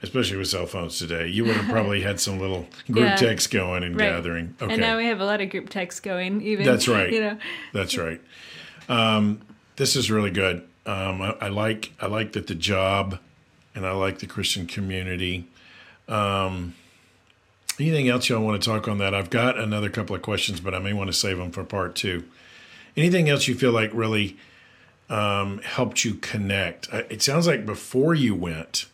especially 0.01 0.37
with 0.37 0.47
cell 0.47 0.65
phones 0.65 0.97
today, 0.97 1.27
you 1.27 1.43
would 1.43 1.57
have 1.57 1.67
probably 1.69 2.01
had 2.01 2.19
some 2.19 2.39
little 2.39 2.67
group 2.91 3.05
Yeah. 3.05 3.15
text 3.17 3.51
going 3.51 3.83
and 3.83 3.95
Right. 3.95 4.09
gathering. 4.09 4.55
Okay, 4.61 4.73
and 4.73 4.81
now 4.81 4.97
we 4.97 5.05
have 5.07 5.19
a 5.19 5.25
lot 5.25 5.41
of 5.41 5.49
group 5.49 5.69
texts 5.69 5.99
going 5.99 6.41
even 6.41 6.65
That's 6.65 6.87
right. 6.97 7.11
you 7.11 7.19
know 7.19 7.37
that's 7.73 7.97
right. 7.97 8.21
Um, 8.89 9.41
this 9.75 9.95
is 9.95 10.09
really 10.09 10.31
good. 10.31 10.67
Um, 10.85 11.21
I, 11.21 11.35
I 11.41 11.47
like 11.49 11.91
I 11.99 12.07
like 12.07 12.33
that 12.33 12.47
the 12.47 12.55
job, 12.55 13.19
and 13.75 13.85
I 13.85 13.91
like 13.91 14.19
the 14.19 14.27
Christian 14.27 14.65
community. 14.67 15.47
Um, 16.07 16.73
anything 17.79 18.07
else 18.07 18.29
y'all 18.29 18.43
want 18.43 18.61
to 18.61 18.69
talk 18.69 18.87
on 18.87 18.97
that? 18.99 19.13
I've 19.13 19.29
got 19.29 19.57
another 19.59 19.89
couple 19.89 20.15
of 20.15 20.21
questions, 20.21 20.59
but 20.59 20.73
I 20.73 20.79
may 20.79 20.93
want 20.93 21.07
to 21.09 21.13
save 21.13 21.37
them 21.37 21.51
for 21.51 21.63
part 21.63 21.95
two. 21.95 22.23
Anything 22.95 23.29
else 23.29 23.47
you 23.47 23.55
feel 23.55 23.71
like 23.71 23.91
really 23.93 24.37
um, 25.09 25.59
helped 25.59 26.03
you 26.05 26.15
connect? 26.15 26.87
It 26.93 27.21
sounds 27.21 27.45
like 27.45 27.65
before 27.65 28.15
you 28.15 28.33
went, 28.33 28.85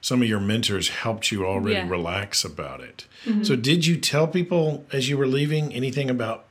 some 0.00 0.22
of 0.22 0.28
your 0.28 0.38
mentors 0.40 0.90
helped 0.90 1.32
you 1.32 1.46
already 1.46 1.76
Yeah. 1.76 1.88
relax 1.88 2.44
about 2.44 2.80
it. 2.80 3.06
So, 3.42 3.56
did 3.56 3.86
you 3.86 3.96
tell 3.96 4.26
people 4.28 4.84
as 4.92 5.08
you 5.08 5.16
were 5.16 5.26
leaving 5.26 5.72
anything 5.72 6.10
about 6.10 6.44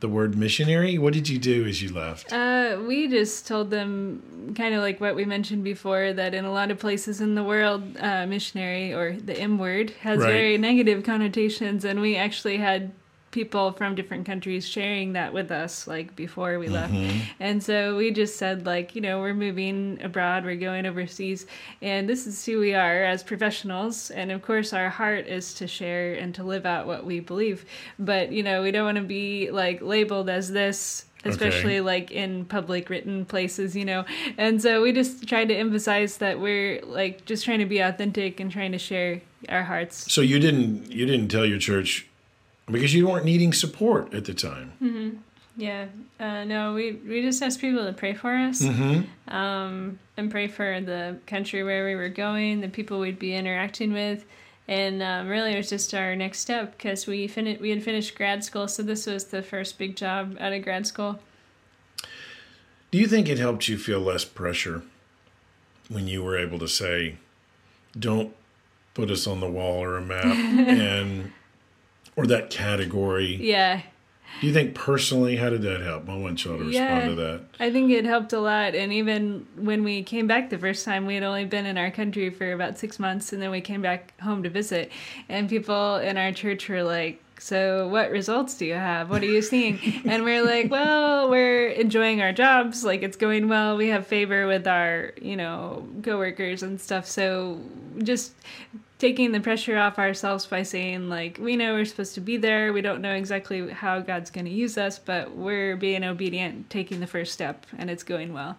the 0.00 0.08
word 0.08 0.36
missionary? 0.36 0.98
What 0.98 1.12
did 1.12 1.28
you 1.28 1.38
do 1.38 1.66
as 1.66 1.80
you 1.82 1.92
left? 1.92 2.32
Uh, 2.32 2.78
we 2.86 3.08
just 3.08 3.46
told 3.46 3.70
them 3.70 4.54
kind 4.56 4.74
of 4.74 4.80
like 4.82 5.00
what 5.00 5.14
we 5.14 5.24
mentioned 5.24 5.62
before 5.64 6.12
that 6.12 6.34
in 6.34 6.44
a 6.44 6.52
lot 6.52 6.70
of 6.70 6.78
places 6.78 7.20
in 7.20 7.34
the 7.34 7.44
world, 7.44 7.96
uh, 8.00 8.26
missionary 8.26 8.92
or 8.92 9.16
the 9.16 9.38
M 9.38 9.58
word 9.58 9.90
has 10.00 10.18
Right. 10.18 10.32
very 10.32 10.58
negative 10.58 11.04
connotations, 11.04 11.84
and 11.84 12.00
we 12.00 12.16
actually 12.16 12.56
had 12.56 12.92
people 13.30 13.70
from 13.72 13.94
different 13.94 14.26
countries 14.26 14.66
sharing 14.66 15.12
that 15.12 15.32
with 15.32 15.50
us 15.50 15.86
like 15.86 16.16
before 16.16 16.58
we 16.58 16.68
left. 16.68 16.92
Mm-hmm. 16.92 17.18
And 17.38 17.62
so 17.62 17.96
we 17.96 18.10
just 18.10 18.36
said 18.36 18.66
like 18.66 18.94
you 18.94 19.00
know 19.00 19.20
we're 19.20 19.34
moving 19.34 19.98
abroad 20.02 20.44
we're 20.44 20.56
going 20.56 20.86
overseas 20.86 21.46
and 21.80 22.08
this 22.08 22.26
is 22.26 22.44
who 22.44 22.58
we 22.58 22.74
are 22.74 23.04
as 23.04 23.22
professionals. 23.22 24.10
And 24.10 24.32
of 24.32 24.42
course 24.42 24.72
our 24.72 24.88
heart 24.88 25.26
is 25.26 25.54
to 25.54 25.66
share 25.66 26.14
and 26.14 26.34
to 26.34 26.42
live 26.42 26.66
out 26.66 26.86
what 26.86 27.04
we 27.06 27.20
believe. 27.20 27.64
But 27.98 28.32
you 28.32 28.42
know 28.42 28.62
we 28.62 28.72
don't 28.72 28.84
want 28.84 28.98
to 28.98 29.04
be 29.04 29.50
like 29.50 29.80
labeled 29.80 30.28
as 30.28 30.50
this 30.50 31.06
especially 31.24 31.76
Okay. 31.76 31.80
like 31.82 32.10
in 32.10 32.46
public 32.46 32.88
written 32.90 33.24
places 33.26 33.76
you 33.76 33.84
know? 33.84 34.04
And 34.38 34.60
so 34.60 34.82
we 34.82 34.92
just 34.92 35.28
tried 35.28 35.48
to 35.48 35.54
emphasize 35.54 36.16
that 36.16 36.40
we're 36.40 36.80
like 36.82 37.24
just 37.26 37.44
trying 37.44 37.60
to 37.60 37.66
be 37.66 37.78
authentic 37.78 38.40
and 38.40 38.50
trying 38.50 38.72
to 38.72 38.78
share 38.78 39.20
our 39.48 39.62
hearts. 39.62 40.12
So 40.12 40.20
you 40.20 40.40
didn't 40.40 40.90
you 40.90 41.06
didn't 41.06 41.28
tell 41.28 41.46
your 41.46 41.58
church 41.58 42.08
because 42.70 42.94
you 42.94 43.08
weren't 43.08 43.24
needing 43.24 43.52
support 43.52 44.12
at 44.14 44.24
the 44.24 44.34
time. 44.34 45.22
Yeah. 45.56 45.86
Uh, 46.18 46.44
no, 46.44 46.74
we, 46.74 46.92
we 46.92 47.22
just 47.22 47.42
asked 47.42 47.60
people 47.60 47.84
to 47.84 47.92
pray 47.92 48.14
for 48.14 48.32
us 48.34 48.62
Mm-hmm. 48.62 49.34
um, 49.34 49.98
and 50.16 50.30
pray 50.30 50.46
for 50.48 50.80
the 50.80 51.18
country 51.26 51.62
where 51.62 51.84
we 51.86 51.94
were 51.94 52.08
going, 52.08 52.60
the 52.60 52.68
people 52.68 53.00
we'd 53.00 53.18
be 53.18 53.34
interacting 53.34 53.92
with. 53.92 54.24
And 54.68 55.02
um, 55.02 55.26
really, 55.28 55.52
it 55.54 55.56
was 55.56 55.68
just 55.68 55.92
our 55.94 56.14
next 56.14 56.38
step 56.38 56.76
because 56.76 57.06
we, 57.06 57.26
fin- 57.26 57.58
we 57.60 57.70
had 57.70 57.82
finished 57.82 58.14
grad 58.14 58.44
school. 58.44 58.68
So 58.68 58.82
this 58.82 59.06
was 59.06 59.24
the 59.26 59.42
first 59.42 59.76
big 59.78 59.96
job 59.96 60.36
out 60.38 60.52
of 60.52 60.62
grad 60.62 60.86
school. 60.86 61.18
Do 62.90 62.98
you 62.98 63.06
think 63.06 63.28
it 63.28 63.38
helped 63.38 63.68
you 63.68 63.76
feel 63.78 64.00
less 64.00 64.24
pressure 64.24 64.82
when 65.88 66.06
you 66.08 66.22
were 66.22 66.36
able 66.36 66.58
to 66.60 66.66
say, 66.68 67.16
"Don't 67.98 68.34
put 68.94 69.10
us 69.10 69.26
on 69.26 69.40
the 69.40 69.48
wall 69.48 69.82
or 69.82 69.96
a 69.96 70.02
map," 70.02 70.24
and 70.24 71.32
or 72.16 72.26
that 72.26 72.50
category? 72.50 73.36
yeah 73.40 73.82
Do 74.40 74.46
you 74.46 74.52
think 74.52 74.74
personally, 74.74 75.36
how 75.36 75.50
did 75.50 75.62
that 75.62 75.80
help? 75.82 76.08
I 76.08 76.16
want 76.16 76.44
y'all 76.44 76.56
to 76.58 76.64
respond 76.64 77.10
to 77.10 77.14
that. 77.16 77.40
I 77.58 77.70
think 77.70 77.90
it 77.90 78.04
helped 78.04 78.32
a 78.32 78.40
lot. 78.40 78.74
And 78.74 78.92
even 78.92 79.46
when 79.56 79.84
we 79.84 80.02
came 80.02 80.26
back 80.26 80.48
the 80.50 80.58
first 80.58 80.84
time, 80.84 81.04
we 81.04 81.14
had 81.14 81.24
only 81.24 81.44
been 81.44 81.66
in 81.66 81.76
our 81.76 81.90
country 81.90 82.30
for 82.30 82.52
about 82.52 82.78
six 82.78 82.98
months, 82.98 83.32
and 83.32 83.42
then 83.42 83.50
we 83.50 83.60
came 83.60 83.82
back 83.82 84.18
home 84.20 84.42
to 84.44 84.50
visit. 84.50 84.90
And 85.28 85.48
people 85.48 85.96
in 85.96 86.16
our 86.16 86.32
church 86.32 86.68
were 86.68 86.82
like, 86.82 87.22
so 87.40 87.88
what 87.88 88.10
results 88.10 88.54
do 88.54 88.66
you 88.66 88.74
have 88.74 89.08
what 89.08 89.22
are 89.22 89.26
you 89.26 89.40
seeing 89.40 89.80
and 90.04 90.24
we're 90.24 90.44
like 90.44 90.70
well 90.70 91.30
we're 91.30 91.68
enjoying 91.68 92.20
our 92.20 92.32
jobs 92.34 92.84
like 92.84 93.02
it's 93.02 93.16
going 93.16 93.48
well 93.48 93.78
we 93.78 93.88
have 93.88 94.06
favor 94.06 94.46
with 94.46 94.66
our 94.66 95.12
you 95.22 95.36
know 95.36 95.88
coworkers 96.02 96.62
and 96.62 96.78
stuff 96.78 97.06
so 97.06 97.58
just 98.02 98.34
taking 99.00 99.32
the 99.32 99.40
pressure 99.40 99.76
off 99.76 99.98
ourselves 99.98 100.46
by 100.46 100.62
saying 100.62 101.08
like 101.08 101.38
we 101.40 101.56
know 101.56 101.72
we're 101.74 101.84
supposed 101.84 102.14
to 102.14 102.20
be 102.20 102.36
there 102.36 102.72
we 102.72 102.80
don't 102.82 103.00
know 103.00 103.14
exactly 103.14 103.68
how 103.70 103.98
god's 103.98 104.30
going 104.30 104.44
to 104.44 104.50
use 104.52 104.78
us 104.78 104.98
but 104.98 105.34
we're 105.34 105.74
being 105.76 106.04
obedient 106.04 106.70
taking 106.70 107.00
the 107.00 107.06
first 107.06 107.32
step 107.32 107.66
and 107.78 107.90
it's 107.90 108.04
going 108.04 108.32
well 108.32 108.56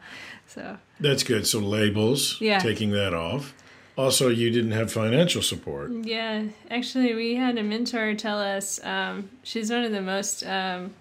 so 0.47 0.77
That's 0.99 1.23
good. 1.23 1.47
So 1.47 1.59
labels, 1.59 2.35
Yeah. 2.41 2.59
taking 2.59 2.91
that 2.91 3.13
off. 3.13 3.53
Also, 3.97 4.27
you 4.27 4.49
didn't 4.49 4.71
have 4.71 4.91
financial 4.91 5.41
support. 5.41 5.91
Yeah, 6.03 6.43
actually, 6.69 7.13
we 7.15 7.35
had 7.35 7.57
a 7.57 7.63
mentor 7.63 8.15
tell 8.15 8.37
us 8.39 8.83
um, 8.83 9.29
she's 9.43 9.71
one 9.71 9.83
of 9.85 9.93
the 9.93 10.01
most 10.01 10.43
um, 10.45 10.91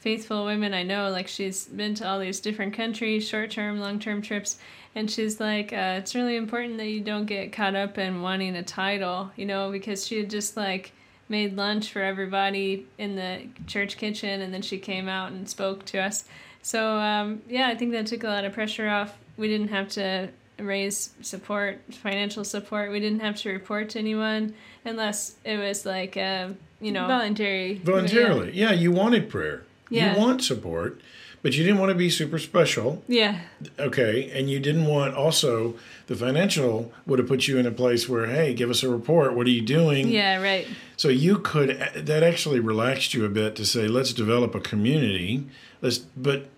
faithful 0.00 0.44
women 0.44 0.74
I 0.74 0.82
know. 0.82 1.10
Like, 1.10 1.28
she's 1.28 1.66
been 1.66 1.94
to 1.96 2.08
all 2.08 2.18
these 2.18 2.40
different 2.40 2.74
countries, 2.74 3.28
short 3.28 3.50
term, 3.50 3.78
long 3.78 3.98
term 3.98 4.20
trips. 4.20 4.58
And 4.94 5.10
she's 5.10 5.38
like, 5.38 5.72
uh, 5.72 5.98
it's 5.98 6.14
really 6.14 6.36
important 6.36 6.78
that 6.78 6.88
you 6.88 7.00
don't 7.00 7.26
get 7.26 7.52
caught 7.52 7.76
up 7.76 7.96
in 7.96 8.22
wanting 8.22 8.56
a 8.56 8.62
title, 8.62 9.30
you 9.36 9.46
know, 9.46 9.70
because 9.70 10.06
she 10.06 10.18
had 10.18 10.28
just 10.28 10.56
like 10.56 10.92
made 11.28 11.56
lunch 11.56 11.92
for 11.92 12.02
everybody 12.02 12.86
in 12.98 13.14
the 13.14 13.42
church 13.68 13.96
kitchen 13.96 14.40
and 14.40 14.52
then 14.52 14.62
she 14.62 14.78
came 14.78 15.08
out 15.08 15.30
and 15.30 15.48
spoke 15.48 15.84
to 15.86 15.98
us. 15.98 16.24
So, 16.62 16.96
um, 16.96 17.40
yeah, 17.48 17.68
I 17.68 17.76
think 17.76 17.92
that 17.92 18.06
took 18.06 18.24
a 18.24 18.26
lot 18.26 18.44
of 18.44 18.52
pressure 18.52 18.88
off. 18.88 19.16
We 19.36 19.46
didn't 19.46 19.68
have 19.68 19.88
to 19.90 20.30
raise 20.58 21.10
support, 21.22 21.80
financial 21.90 22.44
support. 22.44 22.90
We 22.90 23.00
didn't 23.00 23.20
have 23.20 23.36
to 23.36 23.50
report 23.50 23.90
to 23.90 24.00
anyone 24.00 24.54
unless 24.84 25.36
it 25.44 25.56
was 25.56 25.86
like, 25.86 26.16
uh, 26.16 26.48
you 26.80 26.90
know, 26.90 27.06
voluntary 27.06 27.76
Voluntarily. 27.76 28.52
Yeah, 28.52 28.72
you 28.72 28.90
wanted 28.90 29.30
prayer. 29.30 29.62
Yeah. 29.90 30.14
You 30.14 30.18
want 30.18 30.42
support, 30.42 31.00
but 31.42 31.54
you 31.54 31.64
didn't 31.64 31.78
want 31.78 31.90
to 31.90 31.94
be 31.96 32.10
super 32.10 32.38
special. 32.38 33.02
yeah 33.08 33.40
Okay. 33.78 34.30
And 34.32 34.48
you 34.50 34.60
didn't 34.60 34.86
want 34.86 35.14
also 35.14 35.74
the 36.06 36.16
financial 36.16 36.92
would 37.06 37.18
have 37.18 37.28
put 37.28 37.46
you 37.48 37.58
in 37.58 37.66
a 37.66 37.70
place 37.70 38.08
where, 38.08 38.26
hey, 38.26 38.54
give 38.54 38.70
us 38.70 38.82
a 38.82 38.88
report. 38.88 39.34
What 39.34 39.46
are 39.46 39.50
you 39.50 39.62
doing? 39.62 40.08
yeah 40.08 40.40
right 40.42 40.66
So 40.96 41.08
you 41.08 41.38
could, 41.38 41.70
that 41.94 42.22
actually 42.22 42.60
relaxed 42.60 43.14
you 43.14 43.24
a 43.24 43.28
bit 43.28 43.56
to 43.56 43.64
say, 43.66 43.88
let's 43.88 44.12
develop 44.12 44.54
a 44.54 44.60
community. 44.60 45.44
Let's, 45.82 45.98
but 45.98 46.48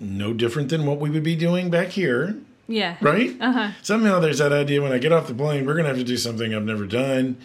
no 0.00 0.32
different 0.32 0.68
than 0.68 0.84
what 0.86 0.98
we 0.98 1.10
would 1.10 1.22
be 1.22 1.36
doing 1.36 1.70
back 1.70 1.88
here, 1.88 2.36
yeah 2.68 2.96
right? 3.00 3.36
uh-huh 3.40 3.70
Somehow 3.82 4.18
there's 4.20 4.38
that 4.38 4.52
idea 4.52 4.80
when 4.82 4.92
I 4.92 4.98
get 4.98 5.12
off 5.12 5.26
the 5.28 5.34
plane, 5.34 5.66
we're 5.66 5.74
going 5.74 5.84
to 5.84 5.88
have 5.90 5.98
to 5.98 6.04
do 6.04 6.16
something 6.16 6.54
I've 6.54 6.64
never 6.64 6.86
done. 6.86 7.36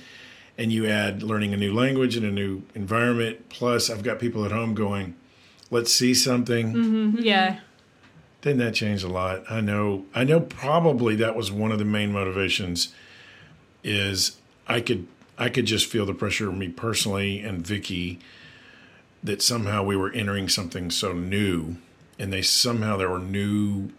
And 0.58 0.72
you 0.72 0.88
add 0.88 1.22
learning 1.22 1.54
a 1.54 1.58
new 1.58 1.74
language 1.74 2.16
and 2.16 2.26
a 2.26 2.32
new 2.32 2.64
environment. 2.74 3.50
Plus, 3.50 3.90
I've 3.90 4.04
got 4.04 4.20
people 4.20 4.44
at 4.44 4.52
home 4.52 4.74
going, 4.74 5.16
let's 5.70 5.94
see 5.94 6.14
something. 6.14 6.74
Mm-hmm, 6.74 6.96
mm-hmm. 6.96 7.18
yeah 7.20 7.60
Didn't 8.42 8.60
that 8.60 8.74
change 8.74 9.04
a 9.04 9.08
lot? 9.08 9.44
I 9.50 9.62
know. 9.62 10.06
I 10.16 10.24
know. 10.24 10.40
Probably 10.40 11.16
that 11.18 11.36
was 11.36 11.52
one 11.52 11.72
of 11.72 11.80
the 11.80 11.86
main 11.86 12.12
motivations. 12.12 12.94
Is 13.84 14.38
I 14.68 14.82
could 14.82 15.08
I 15.38 15.50
could 15.50 15.66
just 15.66 15.86
feel 15.86 16.06
the 16.06 16.14
pressure 16.14 16.50
of 16.50 16.56
me 16.58 16.68
personally 16.70 17.40
and 17.42 17.66
Vicky 17.66 18.20
that 19.24 19.42
somehow 19.42 19.84
we 19.84 19.96
were 19.96 20.12
entering 20.12 20.50
something 20.50 20.90
so 20.90 21.14
new, 21.14 21.78
and 22.18 22.34
they 22.34 22.42
somehow 22.42 22.98
there 22.98 23.10
were 23.10 23.20
new 23.20 23.90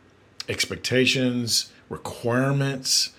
expectations, 0.48 1.70
requirements 1.88 3.10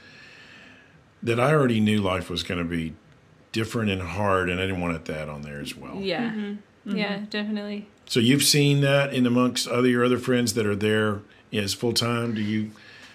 that 1.22 1.40
I 1.40 1.52
already 1.52 1.80
knew 1.80 2.02
life 2.02 2.30
was 2.30 2.44
going 2.44 2.60
to 2.60 2.66
be 2.66 2.94
different 3.52 3.90
and 3.90 4.02
hard, 4.02 4.50
and 4.50 4.60
I 4.60 4.66
didn't 4.66 4.82
want 4.82 5.06
that 5.06 5.30
on 5.30 5.42
there 5.42 5.60
as 5.60 5.76
well. 5.76 5.96
yeah 5.96 6.30
mm-hmm. 6.30 6.56
Mm-hmm. 6.88 6.98
yeah, 6.98 7.22
definitely. 7.30 7.88
So 8.06 8.20
you've 8.20 8.44
seen 8.44 8.82
that 8.82 9.14
in 9.14 9.26
amongst 9.26 9.68
other 9.68 9.88
your 9.88 10.04
other 10.04 10.18
friends 10.18 10.54
that 10.54 10.66
are 10.66 10.76
there 10.76 11.22
as 11.54 11.74
full 11.74 11.94
time. 11.94 12.34
Do 12.34 12.42
you 12.42 12.72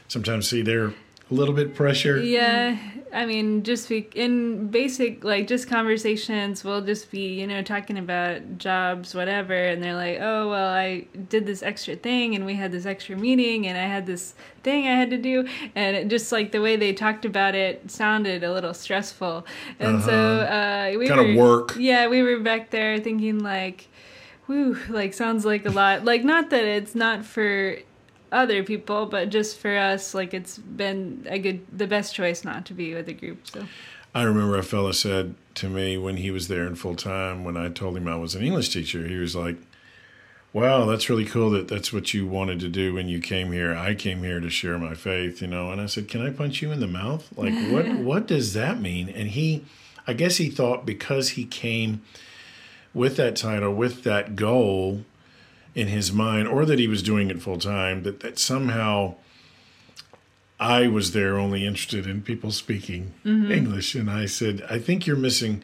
sometimes 0.07 0.49
see 0.49 0.63
their 0.63 0.93
a 1.31 1.35
little 1.35 1.55
bit 1.55 1.75
pressure? 1.75 2.23
Yeah, 2.23 2.77
I 3.13 3.25
mean, 3.25 3.63
just 3.63 3.89
be, 3.89 4.09
in 4.15 4.69
basic, 4.69 5.25
like, 5.25 5.47
just 5.47 5.69
conversations, 5.69 6.65
we'll 6.65 6.83
just 6.83 7.11
be, 7.11 7.41
you 7.41 7.47
know, 7.47 7.63
talking 7.63 7.97
about 7.97 8.59
jobs, 8.59 9.15
whatever, 9.15 9.55
and 9.55 9.83
they're 9.83 9.95
like, 9.95 10.19
oh, 10.21 10.51
well, 10.51 10.69
I 10.69 11.07
did 11.31 11.47
this 11.47 11.63
extra 11.63 11.97
thing, 11.97 12.35
and 12.35 12.45
we 12.45 12.55
had 12.55 12.73
this 12.73 12.85
extra 12.85 13.17
meeting, 13.17 13.67
and 13.67 13.79
I 13.79 13.87
had 13.87 14.05
this 14.05 14.35
thing 14.63 14.87
I 14.87 14.97
had 14.97 15.11
to 15.11 15.17
do, 15.17 15.49
and 15.75 15.97
it 15.97 16.09
just, 16.09 16.31
like, 16.31 16.53
the 16.53 16.61
way 16.61 16.77
they 16.77 16.93
talked 16.93 17.25
about 17.25 17.55
it 17.55 17.91
sounded 17.91 18.45
a 18.45 18.53
little 18.53 18.75
stressful. 18.75 19.47
And 19.81 20.03
so, 20.03 20.13
uh, 20.13 20.93
we 20.99 21.09
Kinda 21.09 21.41
work. 21.41 21.75
Yeah, 21.79 22.09
we 22.09 22.23
were 22.23 22.41
back 22.41 22.71
there 22.71 22.99
thinking, 22.99 23.39
like, 23.39 23.89
whew, 24.47 24.79
like, 24.91 25.15
sounds 25.15 25.47
like 25.47 25.65
a 25.65 25.71
lot. 25.71 26.05
Like, 26.05 26.23
not 26.23 26.51
that 26.51 26.65
it's 26.65 26.95
not 26.95 27.25
for 27.25 27.79
other 28.33 28.63
people, 28.63 29.07
but 29.07 29.31
just 29.31 29.59
for 29.59 29.77
us, 29.77 30.15
like 30.15 30.35
it's 30.35 30.59
been 30.59 31.27
a 31.29 31.39
good, 31.39 31.67
the 31.77 31.87
best 31.87 32.15
choice 32.15 32.45
not 32.45 32.67
to 32.67 32.75
be 32.75 32.95
with 32.95 33.09
a 33.09 33.13
group. 33.13 33.47
So 33.47 33.67
I 34.15 34.23
remember 34.23 34.57
a 34.57 34.63
fella 34.63 34.95
said 34.95 35.35
to 35.57 35.69
me 35.69 35.97
when 35.97 36.17
he 36.19 36.31
was 36.31 36.49
there 36.49 36.67
in 36.67 36.75
full 36.75 36.97
time, 36.97 37.45
when 37.45 37.57
I 37.57 37.69
told 37.69 37.97
him 37.97 38.09
I 38.09 38.17
was 38.17 38.35
an 38.35 38.43
English 38.43 38.71
teacher, 38.71 39.07
he 39.07 39.17
was 39.17 39.35
like, 39.35 39.57
Wow, 40.53 40.85
that's 40.85 41.11
really 41.11 41.25
cool 41.25 41.51
that 41.51 41.67
that's 41.67 41.93
what 41.93 42.15
you 42.15 42.29
wanted 42.29 42.61
to 42.61 42.69
do 42.69 42.95
when 42.95 43.09
you 43.09 43.21
came 43.21 43.51
here. 43.51 43.75
I 43.75 43.97
came 43.97 44.23
here 44.23 44.39
to 44.39 44.49
share 44.49 44.79
my 44.79 44.95
faith, 44.95 45.43
you 45.43 45.49
know. 45.49 45.73
And 45.73 45.81
I 45.81 45.87
said, 45.87 46.07
Can 46.09 46.25
I 46.25 46.31
punch 46.31 46.63
you 46.63 46.71
in 46.71 46.79
the 46.79 46.87
mouth? 46.87 47.29
Like, 47.37 47.55
what 47.73 47.89
what 47.99 48.27
does 48.29 48.53
that 48.53 48.81
mean? 48.81 49.09
And 49.09 49.31
he 49.31 49.65
I 50.07 50.13
guess 50.13 50.37
he 50.37 50.51
thought 50.51 50.87
because 50.87 51.31
he 51.31 51.45
came 51.45 52.03
with 52.93 53.17
that 53.17 53.37
title, 53.37 53.75
with 53.75 54.05
that 54.05 54.37
goal 54.37 55.05
in 55.75 55.89
his 55.89 56.13
mind, 56.13 56.49
or 56.49 56.65
that 56.65 56.79
he 56.79 56.89
was 56.89 57.03
doing 57.03 57.31
it 57.31 57.43
full 57.43 57.59
time, 57.59 58.03
that, 58.05 58.21
that 58.21 58.39
somehow 58.39 59.15
I 60.59 60.87
was 60.87 61.13
there 61.13 61.37
only 61.37 61.67
interested 61.67 62.07
in 62.07 62.23
people 62.23 62.51
speaking 62.51 63.13
mm-hmm. 63.25 63.51
English. 63.51 63.95
And 63.95 64.11
I 64.11 64.27
said, 64.27 64.65
I 64.71 64.79
think 64.79 65.07
you're 65.07 65.17
missing 65.17 65.63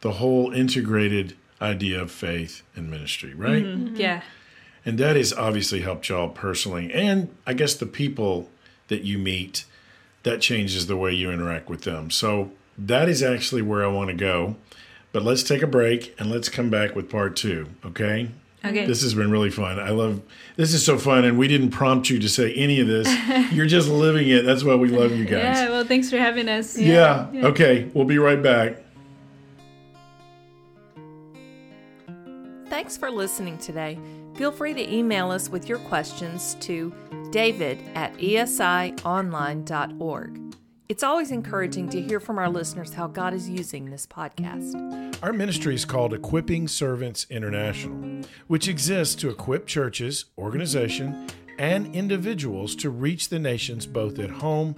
the 0.00 0.12
whole 0.12 0.52
integrated 0.52 1.36
idea 1.60 2.00
of 2.00 2.10
faith 2.10 2.62
and 2.74 2.90
ministry, 2.90 3.34
right? 3.34 3.64
Mm-hmm. 3.64 3.86
Mm-hmm. 3.88 3.96
yeah, 3.96 4.22
And 4.84 4.98
that 4.98 5.16
has 5.16 5.32
obviously 5.32 5.80
helped 5.80 6.08
y'all 6.08 6.30
personally. 6.30 6.92
And 6.92 7.28
I 7.46 7.52
guess 7.52 7.74
the 7.74 7.86
people 7.86 8.48
that 8.88 9.02
you 9.02 9.18
meet, 9.18 9.66
that 10.22 10.40
changes 10.40 10.86
the 10.86 10.96
way 10.96 11.12
you 11.12 11.30
interact 11.30 11.68
with 11.68 11.82
them. 11.82 12.10
So 12.10 12.50
that 12.78 13.08
is 13.08 13.22
actually 13.22 13.62
where 13.62 13.84
I 13.84 13.88
want 13.88 14.08
to 14.08 14.16
go. 14.16 14.56
But 15.12 15.22
let's 15.22 15.42
take 15.42 15.62
a 15.62 15.66
break 15.66 16.14
and 16.18 16.30
let's 16.30 16.48
come 16.48 16.70
back 16.70 16.94
with 16.94 17.10
part 17.10 17.36
two, 17.36 17.68
okay? 17.84 18.30
Okay, 18.64 18.86
This 18.86 19.02
has 19.02 19.14
been 19.14 19.30
really 19.30 19.50
fun. 19.50 19.78
I 19.78 19.90
love 19.90 20.20
this 20.56 20.74
is 20.74 20.84
so 20.84 20.98
fun 20.98 21.24
and 21.24 21.38
we 21.38 21.48
didn't 21.48 21.70
prompt 21.70 22.10
you 22.10 22.18
to 22.18 22.28
say 22.28 22.52
any 22.54 22.80
of 22.80 22.86
this. 22.86 23.08
You're 23.52 23.66
just 23.66 23.88
living 23.88 24.28
it. 24.28 24.44
That's 24.44 24.64
why 24.64 24.74
we 24.74 24.88
love 24.88 25.12
you 25.12 25.24
guys. 25.24 25.58
yeah. 25.58 25.70
Well, 25.70 25.84
thanks 25.84 26.10
for 26.10 26.18
having 26.18 26.48
us. 26.48 26.78
Yeah. 26.78 27.28
Okay. 27.34 27.90
We'll 27.94 28.04
be 28.04 28.18
right 28.18 28.42
back. 28.42 28.76
Thanks 32.68 32.96
for 32.96 33.10
listening 33.10 33.58
today. 33.58 33.98
Feel 34.36 34.52
free 34.52 34.74
to 34.74 34.94
email 34.94 35.30
us 35.30 35.48
with 35.48 35.68
your 35.68 35.78
questions 35.80 36.56
to 36.60 36.94
david 37.30 37.78
at 37.94 38.14
esionline.org. 38.18 39.00
It's 40.88 41.02
always 41.04 41.30
encouraging 41.30 41.88
to 41.90 42.00
hear 42.02 42.18
from 42.18 42.38
our 42.38 42.48
listeners 42.48 42.94
how 42.94 43.06
God 43.06 43.32
is 43.32 43.48
using 43.48 43.90
this 43.90 44.06
podcast. 44.06 45.18
Our 45.22 45.32
ministry 45.32 45.74
is 45.74 45.84
called 45.84 46.12
Equipping 46.14 46.66
Servants 46.66 47.26
International, 47.30 48.09
which 48.46 48.68
exists 48.68 49.14
to 49.16 49.30
equip 49.30 49.66
churches, 49.66 50.26
organizations, 50.38 51.30
and 51.58 51.94
individuals 51.94 52.74
to 52.76 52.90
reach 52.90 53.28
the 53.28 53.38
nations 53.38 53.86
both 53.86 54.18
at 54.18 54.30
home 54.30 54.74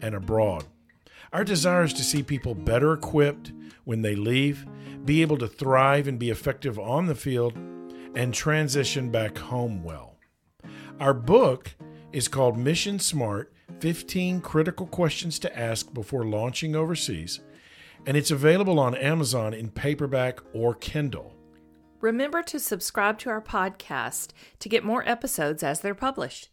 and 0.00 0.14
abroad. 0.14 0.64
Our 1.32 1.44
desire 1.44 1.84
is 1.84 1.92
to 1.94 2.04
see 2.04 2.22
people 2.22 2.54
better 2.54 2.92
equipped 2.92 3.52
when 3.84 4.02
they 4.02 4.14
leave, 4.14 4.66
be 5.04 5.22
able 5.22 5.38
to 5.38 5.48
thrive 5.48 6.06
and 6.06 6.18
be 6.18 6.30
effective 6.30 6.78
on 6.78 7.06
the 7.06 7.14
field, 7.14 7.56
and 8.14 8.34
transition 8.34 9.10
back 9.10 9.38
home 9.38 9.82
well. 9.82 10.16
Our 11.00 11.14
book 11.14 11.74
is 12.12 12.28
called 12.28 12.58
Mission 12.58 12.98
Smart 12.98 13.52
15 13.80 14.40
Critical 14.40 14.86
Questions 14.86 15.38
to 15.40 15.58
Ask 15.58 15.92
Before 15.92 16.24
Launching 16.24 16.76
Overseas, 16.76 17.40
and 18.06 18.16
it's 18.16 18.30
available 18.30 18.78
on 18.78 18.94
Amazon 18.94 19.54
in 19.54 19.70
paperback 19.70 20.40
or 20.52 20.74
Kindle. 20.74 21.31
Remember 22.02 22.42
to 22.42 22.58
subscribe 22.58 23.20
to 23.20 23.30
our 23.30 23.40
podcast 23.40 24.30
to 24.58 24.68
get 24.68 24.82
more 24.82 25.08
episodes 25.08 25.62
as 25.62 25.80
they're 25.80 25.94
published. 25.94 26.48